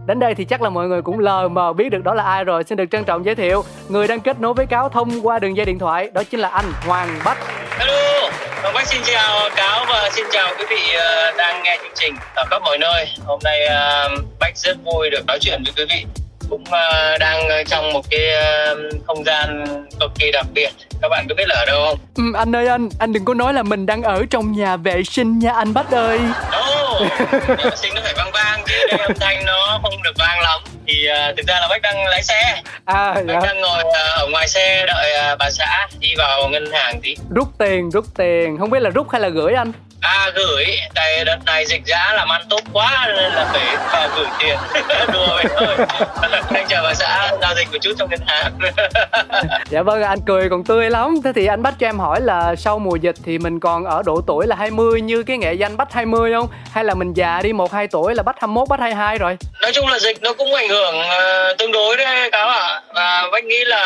[0.08, 2.44] Đến đây thì chắc là mọi người cũng lờ mờ biết được đó là ai
[2.44, 2.64] rồi.
[2.64, 5.58] Xin được trân trọng giới thiệu người đang kết nối với cáo thông qua đường
[5.58, 7.38] dây điện thoại đó chính là anh hoàng bách.
[7.80, 8.30] Hello,
[8.62, 12.16] Hoàng Bách xin chào Cáo và xin chào quý vị ờ, đang nghe chương trình.
[12.36, 13.08] Ở khắp mọi nơi.
[13.26, 16.06] Hôm nay ờ, Bách rất vui được nói chuyện với quý vị.
[16.50, 18.76] Cũng ờ, đang trong một cái ờ,
[19.08, 19.66] không gian
[20.00, 20.70] cực kỳ đặc biệt.
[21.02, 22.00] Các bạn có biết là ở đâu không?
[22.16, 25.04] ừ, anh ơi anh anh đừng có nói là mình đang ở trong nhà vệ
[25.04, 26.20] sinh nha anh bách ơi
[26.52, 26.64] Đâu,
[27.48, 30.62] vệ sinh nó phải vang vang chứ âm thanh nó không được vang lắm.
[30.88, 32.62] Thì ờ, thực ra là Bách đang lái xe.
[32.86, 33.40] à Bách dạ.
[33.44, 37.16] đang ngồi ờ, ở ngoài xe đợi ờ, bà xã đi vào ngân hàng tí.
[37.36, 39.72] rút tiền rút tiền không biết là rút hay là gửi anh
[40.04, 44.10] À gửi, tại đợt này dịch giá làm ăn tốt quá nên là phải vào
[44.16, 44.58] gửi tiền.
[45.14, 45.76] Đùa vậy thôi.
[46.54, 48.52] Anh chờ bà xã giao dịch một chút trong ngân hàng.
[49.70, 51.16] Dạ vâng anh cười còn tươi lắm.
[51.24, 54.04] Thế thì anh Bách cho em hỏi là sau mùa dịch thì mình còn ở
[54.06, 56.48] độ tuổi là 20 như cái nghệ danh Bách 20 không?
[56.72, 59.38] Hay là mình già đi 1-2 tuổi là Bách 21, Bách 22 rồi?
[59.62, 62.82] Nói chung là dịch nó cũng ảnh hưởng ờ, tương đối đấy cáo ạ.
[62.94, 63.86] Và Bách nghĩ là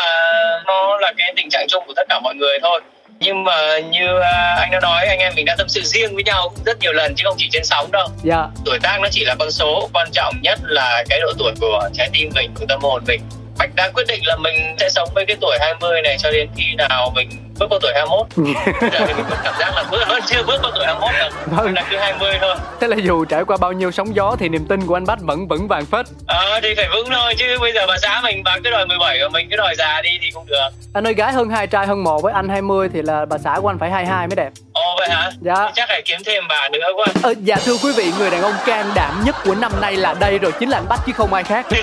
[0.66, 2.80] nó là cái tình trạng chung của tất cả mọi người thôi
[3.20, 6.24] nhưng mà như à, anh đã nói anh em mình đã tâm sự riêng với
[6.24, 8.08] nhau rất nhiều lần chứ không chỉ trên sóng đâu.
[8.24, 8.46] Dạ.
[8.64, 11.88] Tuổi tác nó chỉ là con số quan trọng nhất là cái độ tuổi của
[11.94, 13.20] trái tim mình của tâm hồn mình
[13.58, 16.48] Bạch đã quyết định là mình sẽ sống với cái tuổi 20 này cho đến
[16.56, 18.26] khi nào mình bước qua tuổi 21
[18.80, 21.30] Bây giờ thì mình cảm giác là bước vẫn chưa bước qua tuổi 21 đâu
[21.46, 21.74] Vâng.
[21.74, 24.66] Là cứ 20 thôi thế là dù trải qua bao nhiêu sóng gió thì niềm
[24.68, 27.72] tin của anh bách vẫn vững vàng phết Ờ thì phải vững thôi chứ bây
[27.72, 30.30] giờ bà xã mình bà cứ đòi 17 và mình cứ đòi già đi thì
[30.34, 33.24] không được anh ơi gái hơn hai trai hơn một với anh 20 thì là
[33.24, 35.30] bà xã của anh phải 22 mới đẹp Ồ vậy hả?
[35.40, 35.70] Dạ.
[35.74, 38.52] Chắc phải kiếm thêm bà nữa quá Ờ, dạ thưa quý vị, người đàn ông
[38.66, 41.34] can đảm nhất của năm nay là đây rồi, chính là anh Bách chứ không
[41.34, 41.66] ai khác.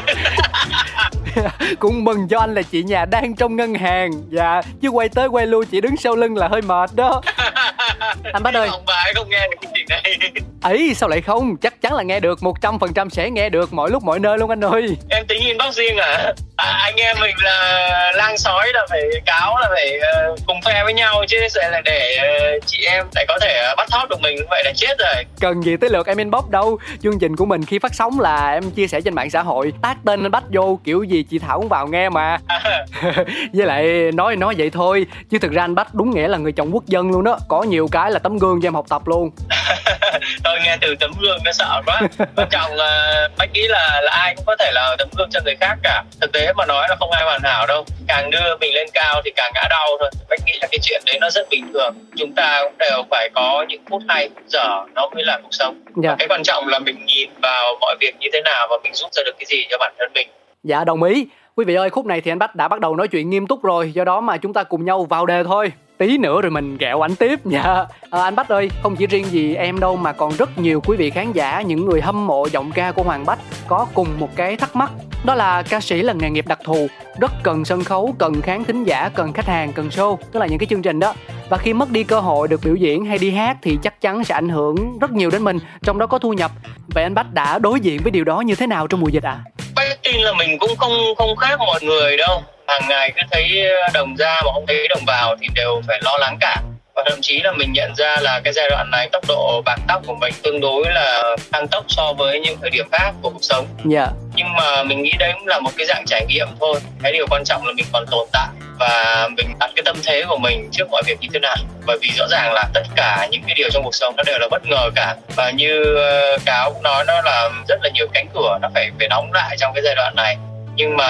[1.80, 4.12] Cũng mừng cho anh là chị nhà đang trong ngân hàng.
[4.30, 7.22] Dạ, chứ quay tới quay lui chị đứng sau lưng là hơi mệt đó.
[8.34, 10.32] Anh Bách ơi, Ông bà ấy không nghe được cái chuyện này.
[10.62, 11.58] Ấy sao lại không?
[11.58, 14.64] Chắc chắn là nghe được, 100% sẽ nghe được mọi lúc mọi nơi luôn anh
[14.64, 14.98] ơi.
[15.10, 16.34] Em tính inbox riêng à?
[16.56, 20.84] À Anh em mình là lang sói là phải cáo là phải ờ, cùng phe
[20.84, 24.10] với nhau chứ sẽ là để ờ, chị em lại có thể ờ, bắt thóp
[24.10, 25.24] được mình vậy là chết rồi.
[25.40, 26.78] Cần gì tới lượt em inbox đâu.
[27.04, 29.74] Chương trình của mình khi phát sóng là em chia sẻ trên mạng xã hội.
[29.82, 32.38] Tag tên anh Bách vô, kiểu gì chị Thảo cũng vào nghe mà.
[33.54, 36.52] Với lại nói nói vậy thôi chứ thực ra anh bách đúng nghĩa là người
[36.52, 37.40] chồng quốc dân luôn đó.
[37.48, 39.32] Có nhiều cái là tấm gương cho em học tập luôn.
[40.44, 42.02] Tôi nghe từ tấm gương nó sợ quá.
[42.50, 45.56] Trọng là Bách nghĩ là, là ai cũng có thể là tấm gương cho người
[45.60, 46.04] khác cả.
[46.22, 47.86] Thực tế mà nói là không ai hoàn hảo đâu.
[48.08, 50.10] Càng đưa mình lên cao thì càng ngã đau thôi.
[50.30, 51.94] Bách nghĩ là cái chuyện đấy nó rất bình thường.
[52.16, 55.76] Chúng ta cũng đều phải có những phút hay dở Nó mới là cuộc sống.
[56.04, 56.16] Dạ.
[56.20, 59.12] Cái quan trọng là mình nhìn vào mọi việc như thế nào Và mình rút
[59.14, 60.28] ra được cái gì cho bản thân mình.
[60.64, 61.28] Dạ đồng ý.
[61.56, 63.64] Quý vị ơi khúc này thì anh bách đã bắt đầu nói chuyện nghiêm túc
[63.64, 63.92] rồi.
[63.92, 65.72] Do đó mà chúng ta cùng nhau vào đề thôi.
[65.98, 67.40] Tí nữa rồi mình ghẹo ảnh tiếp.
[67.46, 67.86] Dạ.
[68.12, 70.98] À, anh bách ơi không chỉ riêng gì em đâu mà còn rất nhiều quý
[70.98, 74.30] vị khán giả những người hâm mộ giọng ca của hoàng bách có cùng một
[74.36, 74.92] cái thắc mắc
[75.26, 76.88] đó là ca sĩ là nghề nghiệp đặc thù,
[77.20, 80.46] rất cần sân khấu, cần khán thính giả, cần khách hàng, cần show, tức là
[80.46, 81.14] những cái chương trình đó.
[81.50, 84.24] Và khi mất đi cơ hội được biểu diễn hay đi hát thì chắc chắn
[84.24, 86.52] sẽ ảnh hưởng rất nhiều đến mình, trong đó có thu nhập.
[86.88, 89.24] Vậy anh bách đã đối diện với điều đó như thế nào trong mùa dịch
[89.24, 89.38] ạ?
[89.46, 89.52] À?
[89.76, 92.44] Bách tin là mình cũng không không khác mọi người đâu.
[92.68, 96.00] Hàng ngày cứ thấy ờ, đồng ra mà không thấy đồng vào thì đều phải
[96.04, 96.62] lo lắng cả
[96.96, 99.80] và thậm chí là mình nhận ra là cái giai đoạn này tốc độ bạc
[99.88, 103.30] tóc của mình tương đối là tăng tốc so với những thời điểm khác của
[103.30, 103.66] cuộc sống.
[103.86, 104.08] Dạ.
[104.36, 106.80] Nhưng mà mình nghĩ đấy cũng là một cái dạng trải nghiệm thôi.
[107.04, 108.48] Cái điều quan trọng là mình còn tồn tại
[108.80, 111.56] và mình đặt cái tâm thế của mình trước mọi việc như thế nào.
[111.86, 114.40] Bởi vì rõ ràng là tất cả những cái điều trong cuộc sống nó đều
[114.40, 115.16] là bất ngờ cả.
[115.36, 115.98] Và như
[116.36, 119.34] uh, cáo cũng nói nó là rất là nhiều cánh cửa nó phải phải đóng
[119.34, 120.38] lại trong cái giai đoạn này.
[120.76, 121.08] Nhưng mà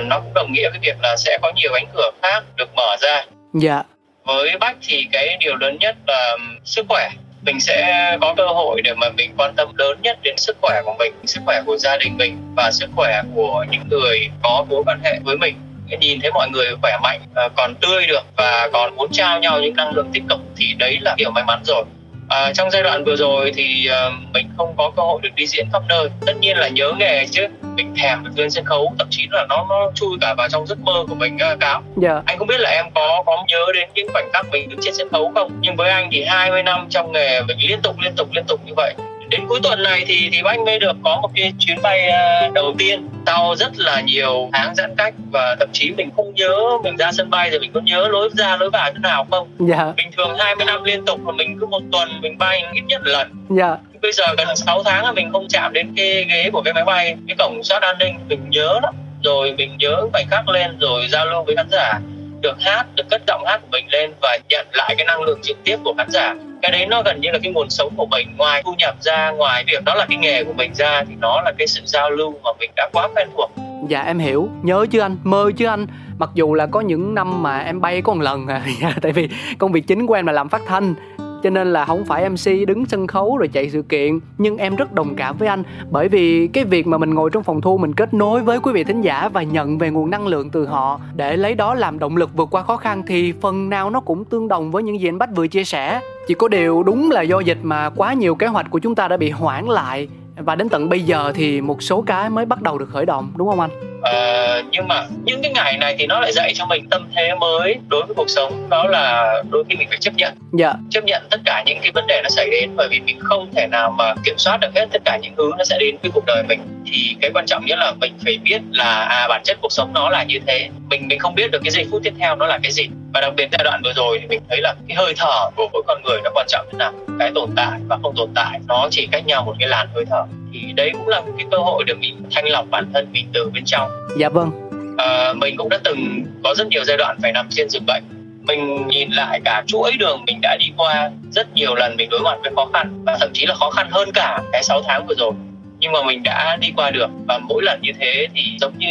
[0.00, 2.96] nó cũng đồng nghĩa với việc là sẽ có nhiều cánh cửa khác được mở
[3.00, 3.24] ra.
[3.54, 3.82] Dạ
[4.28, 7.10] với bách thì cái điều lớn nhất là sức khỏe.
[7.42, 10.82] Mình sẽ có cơ hội để mà mình quan tâm lớn nhất đến sức khỏe
[10.84, 14.64] của mình, sức khỏe của gia đình mình và sức khỏe của những người có
[14.68, 15.56] mối quan hệ với mình.
[16.00, 19.60] Nhìn thấy mọi người khỏe mạnh ờ, còn tươi được và còn muốn trao nhau
[19.60, 21.84] những năng lượng tích cực thì đấy là điều may mắn rồi
[22.28, 25.46] à, trong giai đoạn vừa rồi thì uh, mình không có cơ hội được đi
[25.46, 26.08] diễn khắp nơi.
[26.26, 27.46] Tất nhiên là nhớ nghề chứ.
[27.76, 30.66] Mình thèm được lên sân khấu thậm chí là nó nó chui cả vào trong
[30.66, 31.82] giấc mơ của mình uh, cáo.
[31.96, 32.22] Dạ.
[32.26, 34.94] Anh không biết là em có có nhớ đến những khoảnh khắc mình đứng trên
[34.94, 35.58] sân khấu không?
[35.60, 38.60] Nhưng với anh thì 20 năm trong nghề mình liên tục liên tục liên tục
[38.66, 38.94] như vậy
[39.30, 42.52] đến cuối tuần này thì thì anh mới được có một cái chuyến bay uh,
[42.54, 43.08] đầu tiên.
[43.26, 47.12] Sau rất là nhiều tháng giãn cách và thậm chí mình không nhớ mình ra
[47.12, 49.48] sân bay thì mình có nhớ lối ra lối vào thế nào không?
[49.58, 49.92] Dạ.
[49.96, 53.02] Bình thường 20 năm liên tục mà mình cứ một tuần mình bay ít nhất
[53.04, 53.28] lần.
[53.48, 53.76] Dạ.
[54.02, 56.84] Bây giờ gần 6 tháng là mình không chạm đến cái ghế của cái máy
[56.84, 58.94] bay cái cổng soát an ninh mình nhớ lắm.
[59.24, 62.00] Rồi mình nhớ khoảnh khắc lên rồi giao lưu với khán giả
[62.40, 65.38] được hát, được cất giọng hát của mình lên và nhận lại cái năng lượng
[65.42, 66.34] trực tiếp của khán giả.
[66.62, 69.30] Cái đấy nó gần như là cái nguồn sống của mình ngoài thu nhập ra,
[69.30, 72.10] ngoài việc đó là cái nghề của mình ra thì nó là cái sự giao
[72.10, 73.50] lưu mà mình đã quá quen thuộc.
[73.88, 74.48] Dạ em hiểu.
[74.62, 75.86] Nhớ chứ anh, mơ chứ anh.
[76.18, 78.62] Mặc dù là có những năm mà em bay có một lần à.
[78.80, 80.94] Dạ, tại vì công việc chính của em là làm phát thanh
[81.42, 84.18] cho nên là không phải mc đứng sân khấu rồi chạy sự kiện.
[84.38, 87.42] Nhưng em rất đồng cảm với anh, bởi vì cái việc mà mình ngồi trong
[87.42, 90.26] phòng thu mình kết nối với quý vị thính giả và nhận về nguồn năng
[90.26, 93.70] lượng từ họ, để lấy đó làm động lực vượt qua khó khăn thì phần
[93.70, 96.00] nào nó cũng tương đồng với những gì anh bách vừa chia sẻ.
[96.28, 99.08] Chỉ có điều đúng là do dịch mà quá nhiều kế hoạch của chúng ta
[99.08, 100.08] đã bị hoãn lại.
[100.36, 103.32] Và đến tận bây giờ thì một số cái mới bắt đầu được khởi động,
[103.36, 103.70] đúng không anh?
[104.02, 107.34] Ờ, nhưng mà những cái ngày này thì nó lại dạy cho mình tâm thế
[107.34, 108.66] mới đối với cuộc sống.
[108.70, 110.34] Đó là đôi khi mình phải chấp nhận.
[110.58, 110.72] Dạ.
[110.90, 113.48] Chấp nhận tất cả những cái vấn đề nó xảy đến bởi vì mình không
[113.54, 116.10] thể nào mà kiểm soát được hết tất cả những thứ nó sẽ đến với
[116.14, 116.60] cuộc đời mình.
[116.92, 119.92] Thì cái quan trọng nhất là mình phải biết là à bản chất cuộc sống
[119.92, 120.68] nó là như thế.
[120.90, 122.88] Mình mình không biết được cái giây phút tiếp theo nó là cái gì.
[123.14, 125.68] Và đặc biệt giai đoạn vừa rồi thì mình thấy là cái hơi thở của
[125.72, 126.92] mỗi con người nó quan trọng thế nào.
[127.18, 130.04] Cái tồn tại và không tồn tại nó chỉ cách nhau một cái làn hơi
[130.10, 133.08] thở thì đấy cũng là một cái cơ hội để mình thanh lọc bản thân
[133.12, 133.90] mình từ bên trong.
[134.18, 134.50] Dạ vâng.
[134.98, 138.02] À, mình cũng đã từng có rất nhiều giai đoạn phải nằm trên giường bệnh.
[138.42, 142.20] Mình nhìn lại cả chuỗi đường mình đã đi qua rất nhiều lần mình đối
[142.20, 145.06] mặt với khó khăn và thậm chí là khó khăn hơn cả cái 6 tháng
[145.06, 145.32] vừa rồi.
[145.80, 148.88] Nhưng mà mình đã đi qua được và mỗi lần như thế thì giống như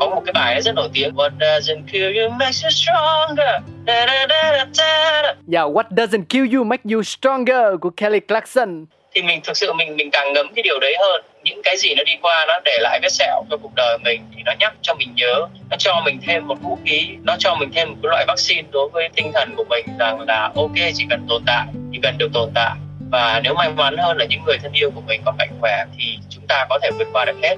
[0.00, 3.62] có một cái bài rất nổi tiếng What doesn't kill you makes you stronger.
[3.86, 4.84] Da, da, da, da, da.
[5.22, 9.56] Yeah, dạ, What doesn't kill you make you stronger của Kelly Clarkson thì mình thực
[9.56, 11.22] sự mình mình càng ngấm cái điều đấy hơn.
[11.44, 14.22] Những cái gì nó đi qua nó để lại vết sẹo cho cuộc đời mình
[14.36, 15.46] thì nó nhắc cho mình nhớ.
[15.70, 17.08] Nó cho mình thêm một vũ khí.
[17.22, 20.20] Nó cho mình thêm một cái loại vaccine đối với tinh thần của mình rằng
[20.20, 22.72] là ok, chỉ cần tồn tại, chỉ cần được tồn tại.
[23.10, 25.84] Và nếu may mắn hơn là những người thân yêu của mình còn mạnh khỏe
[25.98, 27.56] thì chúng ta có thể vượt qua được hết.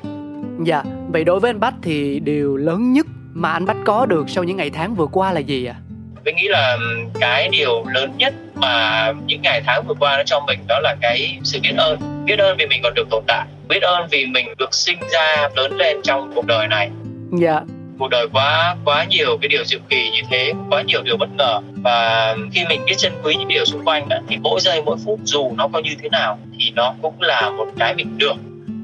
[0.67, 4.31] Dạ vậy đối với anh bách thì điều lớn nhất mà anh bách có được
[4.31, 5.75] sau những ngày tháng vừa qua là gì ạ?
[5.79, 5.84] à?
[6.25, 6.79] Mình nghĩ là
[7.21, 10.97] cái điều lớn nhất mà những ngày tháng vừa qua nó cho mình đó là
[11.01, 12.25] cái sự biết ơn.
[12.25, 15.49] Biết ơn vì mình còn được tồn tại biết ơn vì mình được sinh ra
[15.57, 16.91] lớn lên trong cuộc đời này.
[17.39, 17.61] Dạ.
[17.99, 21.29] Cuộc đời quá quá nhiều cái điều diệu kỳ như thế quá nhiều điều bất
[21.39, 21.61] ngờ.
[21.83, 25.21] Và khi mình biết trân quý những điều xung quanh thì mỗi giây mỗi phút
[25.25, 28.35] dù nó có như thế nào thì nó cũng là một cái mình được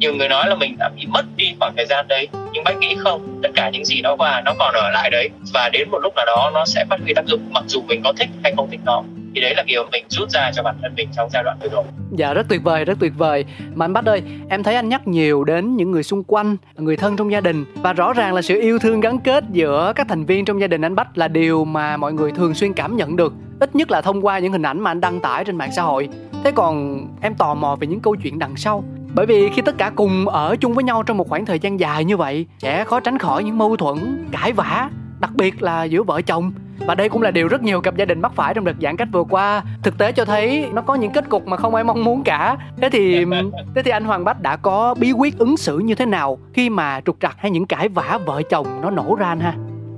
[0.01, 2.79] nhiều người nói là mình đã bị mất đi khoảng thời gian đấy, nhưng bách
[2.79, 5.91] nghĩ không, tất cả những gì nó và nó còn ở lại đấy, và đến
[5.91, 8.29] một lúc nào đó nó sẽ phát huy tác dụng, mặc dù mình có thích
[8.43, 9.03] hay không thích nó.
[9.35, 11.69] Thì đấy là điều mình rút ra cho bản thân mình trong giai đoạn vừa
[11.69, 11.85] rồi.
[12.13, 13.45] Dạ rất tuyệt vời, rất tuyệt vời.
[13.75, 16.97] Mà anh bách ơi, em thấy anh nhắc nhiều đến những người xung quanh, người
[16.97, 20.09] thân trong gia đình, và rõ ràng là sự yêu thương gắn kết giữa các
[20.09, 22.97] thành viên trong gia đình anh bách là điều mà mọi người thường xuyên cảm
[22.97, 25.57] nhận được, ít nhất là thông qua những hình ảnh mà anh đăng tải trên
[25.57, 26.09] mạng xã hội.
[26.45, 28.85] Thế còn em tò mò về những câu chuyện đằng sau
[29.15, 31.81] bởi vì khi tất cả cùng ở chung với nhau trong một khoảng thời gian
[31.81, 35.85] dài như vậy sẽ khó tránh khỏi những mâu thuẫn cãi vã đặc biệt là
[35.85, 36.53] giữa vợ chồng.
[36.87, 38.97] Và đây cũng là điều rất nhiều cặp gia đình mắc phải trong đợt giãn
[38.97, 39.63] cách vừa qua.
[39.83, 42.57] Thực tế cho thấy nó có những kết cục mà không ai mong muốn cả.
[42.81, 43.25] Thế thì
[43.75, 46.71] thế thì anh hoàng bách đã có bí quyết ứng xử như thế nào khi
[46.71, 49.55] mà trục trặc hay những cãi vã vợ chồng nó nổ ra anh ha?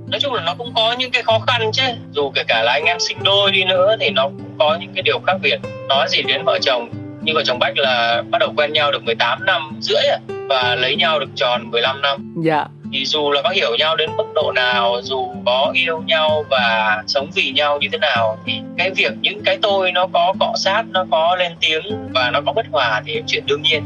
[0.07, 1.83] Nói chung là nó cũng có những cái khó khăn chứ.
[2.11, 4.93] Dù kể cả là anh em sinh đôi đi nữa thì nó cũng có những
[4.93, 5.59] cái điều khác biệt.
[5.89, 6.89] Nói gì đến vợ chồng
[7.23, 10.03] như vợ chồng Bách là bắt đầu quen nhau được 18 năm rưỡi
[10.49, 12.33] và lấy nhau được tròn 15 năm.
[12.43, 12.65] Dạ.
[12.93, 17.03] Thì dù là có hiểu nhau đến mức độ nào, dù có yêu nhau và
[17.07, 20.53] sống vì nhau như thế nào thì cái việc những cái tôi nó có cọ
[20.55, 23.83] sát, nó có lên tiếng và nó có bất hòa thì chuyện đương nhiên.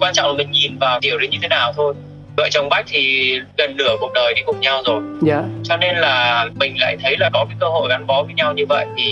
[0.00, 1.94] Quan trọng là mình nhìn vào điều đấy như thế nào thôi
[2.36, 5.42] vợ chồng bách thì gần nửa cuộc đời đi cùng nhau rồi dạ.
[5.64, 8.52] cho nên là mình lại thấy là có cái cơ hội gắn bó với nhau
[8.54, 9.04] như vậy thì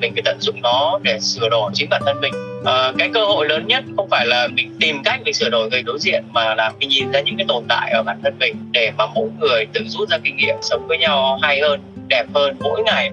[0.00, 3.24] mình phải tận dụng nó để sửa đổi chính bản thân mình uh, cái cơ
[3.24, 6.24] hội lớn nhất không phải là mình tìm cách mình sửa đổi người đối diện
[6.32, 9.06] mà là mình nhìn ra những cái tồn tại ở bản thân mình để mà
[9.06, 12.82] mỗi người tự rút ra kinh nghiệm sống với nhau hay hơn đẹp hơn mỗi
[12.82, 13.10] ngày.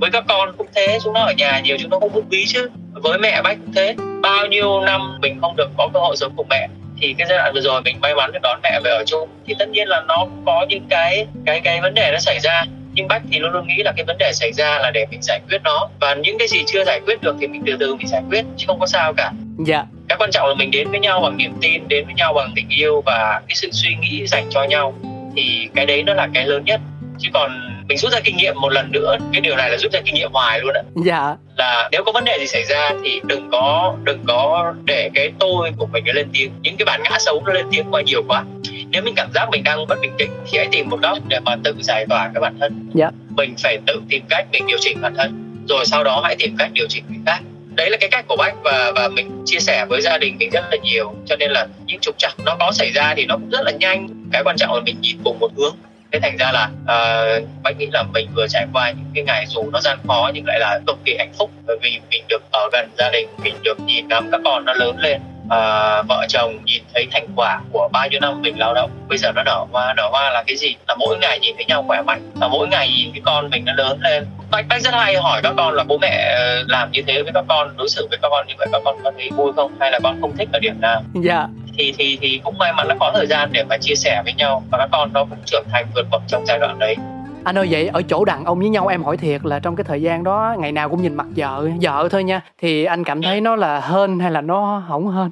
[0.00, 2.44] Với các con cũng thế chúng nó ở nhà nhiều chúng nó không bút bí
[2.46, 2.70] chứ.
[2.92, 3.94] Với mẹ bách cũng thế.
[4.22, 6.68] Bao nhiêu năm mình không được có cơ hội sống cùng mẹ
[7.00, 9.28] thì cái giai đoạn vừa rồi mình may mắn được đón mẹ về ở chung
[9.46, 12.64] thì tất nhiên là nó có những cái cái cái vấn đề nó xảy ra
[12.94, 15.22] nhưng bách thì luôn luôn nghĩ là cái vấn đề xảy ra là để mình
[15.22, 15.88] giải quyết nó.
[16.00, 18.44] Và những cái gì chưa giải quyết được thì mình từ từ mình giải quyết
[18.56, 19.32] chứ không có sao cả.
[19.66, 19.84] Dạ.
[20.08, 22.52] Cái quan trọng là mình đến với nhau bằng niềm tin đến với nhau bằng
[22.56, 24.94] tình yêu và cái sự suy nghĩ dành cho nhau.
[25.36, 26.80] Thì cái đấy nó là cái lớn nhất.
[27.18, 29.92] Chứ còn mình rút ra kinh nghiệm một lần nữa cái điều này là rút
[29.92, 30.82] ra kinh nghiệm hoài luôn á.
[31.04, 31.36] Dạ.
[31.56, 35.32] Là nếu có vấn đề gì xảy ra thì đừng có đừng có để cái
[35.38, 36.50] tôi của mình lên tiếng.
[36.62, 38.44] Những cái bản ngã xấu nó lên tiếng quá nhiều quá.
[38.90, 41.40] Nếu mình cảm giác mình đang bất bình tĩnh thì hãy tìm một góc để
[41.40, 42.90] mà tự giải tỏa cái bản thân.
[42.94, 43.10] Dạ.
[43.36, 45.60] mình phải tự tìm cách mình điều chỉnh bản thân.
[45.68, 47.40] Rồi sau đó hãy tìm cách điều chỉnh người khác.
[47.74, 50.50] Đấy là cái cách của bách và và mình chia sẻ với gia đình mình
[50.50, 51.14] rất là nhiều.
[51.26, 53.70] Cho nên là những trục trặc nó có xảy ra thì nó cũng rất là
[53.70, 54.08] nhanh.
[54.32, 55.74] Cái quan trọng là mình nhìn cùng một hướng
[56.12, 59.24] thế thành ra là ờ, uh, bác nghĩ là mình vừa trải qua những cái
[59.24, 61.50] ngày dù nó gian khó nhưng lại là cực kỳ hạnh phúc.
[61.66, 64.72] Bởi vì mình được ở gần gia đình mình được nhìn ngắm các con nó
[64.72, 65.20] lớn lên.
[65.44, 69.18] Uh, vợ chồng nhìn thấy thành quả của bao nhiêu năm mình lao động bây
[69.18, 70.74] giờ nó nở hoa nở hoa là cái gì?
[70.88, 72.30] Là mỗi ngày nhìn thấy nhau khỏe mạnh.
[72.40, 74.26] Là mỗi ngày nhìn cái con mình nó lớn lên.
[74.50, 77.32] Bác bác rất hay hỏi các con là bố mẹ ờ, làm như thế với
[77.34, 79.72] các con đối xử với các con như vậy các con có thấy vui không?
[79.80, 81.02] Hay là con không thích ở điểm nào?
[81.14, 81.46] Dạ
[81.78, 84.34] thì thì thì cũng may mắn là có thời gian để mà chia sẻ với
[84.34, 84.62] nhau.
[84.70, 86.96] Và các con nó cũng trưởng thành vượt bậc trong giai đoạn đấy.
[87.44, 89.84] Anh ơi vậy ở chỗ đàn ông với nhau em hỏi thiệt là trong cái
[89.84, 92.40] thời gian đó ngày nào cũng nhìn mặt vợ vợ thôi nha.
[92.58, 95.30] Thì anh cảm thấy nó là hơn hay là nó không hơn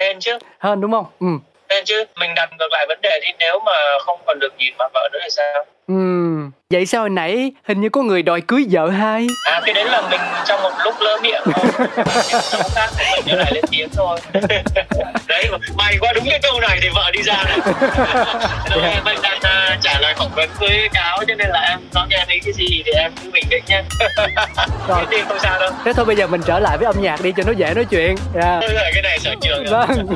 [0.00, 0.38] hơn chứ.
[0.58, 1.04] Hơn đúng không?
[1.20, 1.26] Ừ.
[1.70, 2.04] Hơn chứ.
[2.20, 3.72] Mình đặt ngược lại vấn đề đi nếu mà
[4.06, 5.94] không còn được nhìn mặt vợ nữa thì sao ừ
[6.72, 9.26] vậy sao hồi nãy hình như có người đòi cưới vợ hai?
[9.44, 11.42] À cái đấy là mình trong một lúc lỡ miệng.
[12.52, 12.90] Thôi khác
[13.26, 14.18] mình lại lên tiếng thôi
[15.28, 17.44] đấy may quá đúng cái câu này thì vợ đi ra.
[17.44, 17.58] Này
[18.70, 19.04] rồi yeah.
[19.04, 22.24] mình đang uh, trả lời phỏng vấn với cáo cho nên là em có nghe
[22.26, 23.82] thấy cái gì thì em cứ bình tĩnh nhé.
[24.88, 25.06] Rồi.
[25.10, 25.70] thì không sao đâu.
[25.84, 27.84] Thế thôi bây giờ mình trở lại với âm nhạc đi cho nó dễ nói
[27.84, 28.16] chuyện.
[28.34, 28.64] Yeah.
[28.74, 28.90] Dạ.
[28.94, 29.64] cái này sở trường.
[29.70, 30.06] Vâng.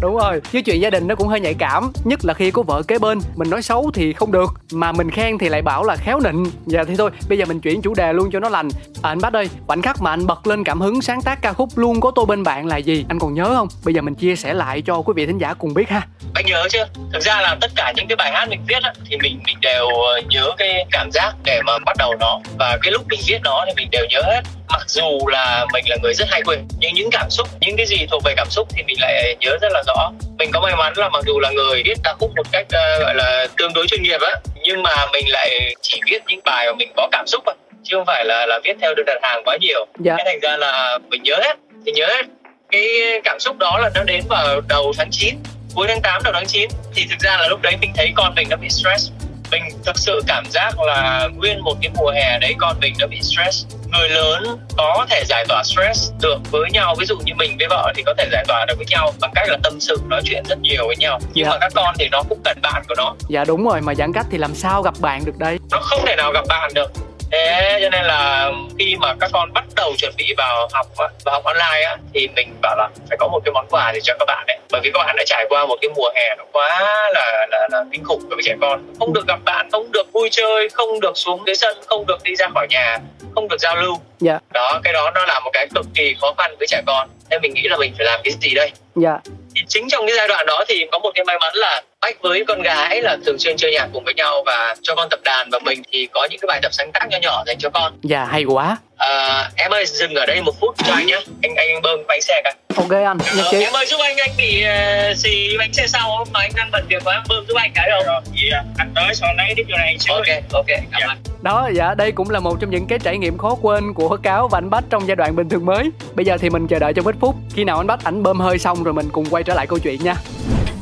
[0.00, 0.40] Đúng rồi.
[0.52, 2.98] Chứ chuyện gia đình nó cũng hơi nhạy cảm nhất là khi có vợ kế
[2.98, 3.18] bên.
[3.36, 6.20] Mình nói xấu thì không được mà mình mình khen thì lại bảo là khéo
[6.20, 6.44] nịnh.
[6.66, 8.68] Dạ thì thôi bây giờ mình chuyển chủ đề luôn cho nó lành.
[9.02, 11.52] À, anh bác ơi khoảnh khắc mà anh bật lên cảm hứng sáng tác ca
[11.52, 13.04] khúc luôn có tôi bên bạn là gì?
[13.08, 13.68] Anh còn nhớ không?
[13.84, 16.06] Bây giờ mình chia sẻ lại cho quý vị thính giả cùng biết ha.
[16.34, 16.86] Anh nhớ chưa?
[17.12, 19.56] Thực ra là tất cả những cái bài hát mình viết á, thì mình mình
[19.60, 22.40] đều ờ, nhớ cái cảm giác để mà bắt đầu nó.
[22.58, 24.40] Và cái lúc mình viết nó thì mình đều nhớ hết.
[24.68, 27.86] Mặc dù là mình là người rất hay quên nhưng những cảm xúc những cái
[27.86, 30.76] gì thuộc về cảm xúc thì mình lại nhớ rất là rõ mình có may
[30.76, 33.72] mắn là mặc dù là người viết ca khúc một cách uh, gọi là tương
[33.74, 37.08] đối chuyên nghiệp á nhưng mà mình lại chỉ viết những bài mà mình có
[37.12, 39.86] cảm xúc thôi chứ không phải là là viết theo đơn đặt hàng quá nhiều.
[39.98, 40.14] Dạ.
[40.16, 41.56] cái thành ra là mình nhớ hết
[41.86, 42.26] thì nhớ hết.
[42.70, 42.88] Cái
[43.24, 45.34] cảm xúc đó là nó đến vào đầu tháng 9
[45.74, 48.34] cuối tháng 8 đầu tháng 9 thì thực ra là lúc đấy mình thấy con
[48.34, 49.10] mình nó bị stress
[49.50, 53.06] mình thực sự cảm giác là nguyên một cái mùa hè đấy con mình đã
[53.06, 53.66] bị stress.
[53.92, 54.42] Người lớn
[54.76, 56.94] có thể giải tỏa stress được với nhau.
[56.98, 59.30] Ví dụ như mình với vợ thì có thể giải tỏa được với nhau bằng
[59.34, 61.18] cách là tâm sự nói chuyện rất nhiều với nhau.
[61.34, 61.50] Nhưng Dạ.
[61.50, 63.14] mà các con thì nó cũng cần bạn của nó.
[63.28, 63.80] Dạ đúng rồi.
[63.80, 65.58] Mà giãn cách thì làm sao gặp bạn được đây?
[65.70, 66.92] Nó không thể nào gặp bạn được
[67.30, 71.10] thế cho nên là khi mà các con bắt đầu chuẩn bị vào học vào
[71.34, 74.14] học online á thì mình bảo là phải có một cái món quà gì cho
[74.18, 76.44] các bạn đấy bởi vì các bạn đã trải qua một cái mùa hè nó
[76.52, 76.80] quá
[77.14, 78.82] là là, là kinh khủng với trẻ con.
[78.98, 82.22] Không được gặp bạn không được vui chơi không được xuống dưới sân không được
[82.22, 82.98] đi ra khỏi nhà
[83.34, 83.96] không được giao lưu.
[84.20, 84.38] Dạ.
[84.52, 87.08] Đó cái đó nó là một cái cực kỳ khó khăn với trẻ con.
[87.30, 89.18] Nên mình nghĩ là mình phải làm cái gì đây dạ.
[89.54, 92.22] Thì chính trong cái giai đoạn đó thì có một cái may mắn là bách
[92.22, 95.20] với con gái là thường xuyên chơi nhạc cùng với nhau và cho con tập
[95.24, 97.70] đàn và mình thì có những cái bài tập sáng tác nhỏ nhỏ dành cho
[97.70, 97.98] con.
[98.02, 101.54] Dạ hay quá à, em ơi dừng ở đây một phút cho anh nhé anh
[101.54, 102.52] anh bơm bánh xe cả.
[102.76, 103.60] Ok anh ờ, trí.
[103.60, 106.84] em ơi giúp anh anh bị uh, xì bánh xe sau mà anh đang bận
[106.88, 109.76] việc quá em bơm giúp anh cái đâu thì anh tới sau lấy tiếp chỗ
[109.76, 111.18] này ok ok cảm ơn.
[111.42, 114.48] Đó dạ đây cũng là một trong những cái trải nghiệm khó quên của cáo
[114.48, 115.90] và anh bách trong giai đoạn bình thường mới.
[116.14, 118.40] Bây giờ thì mình chờ đợi trong ít phút khi nào anh bách ảnh bơm
[118.40, 120.14] hơi xong rồi mình cùng quay trở lại câu chuyện nha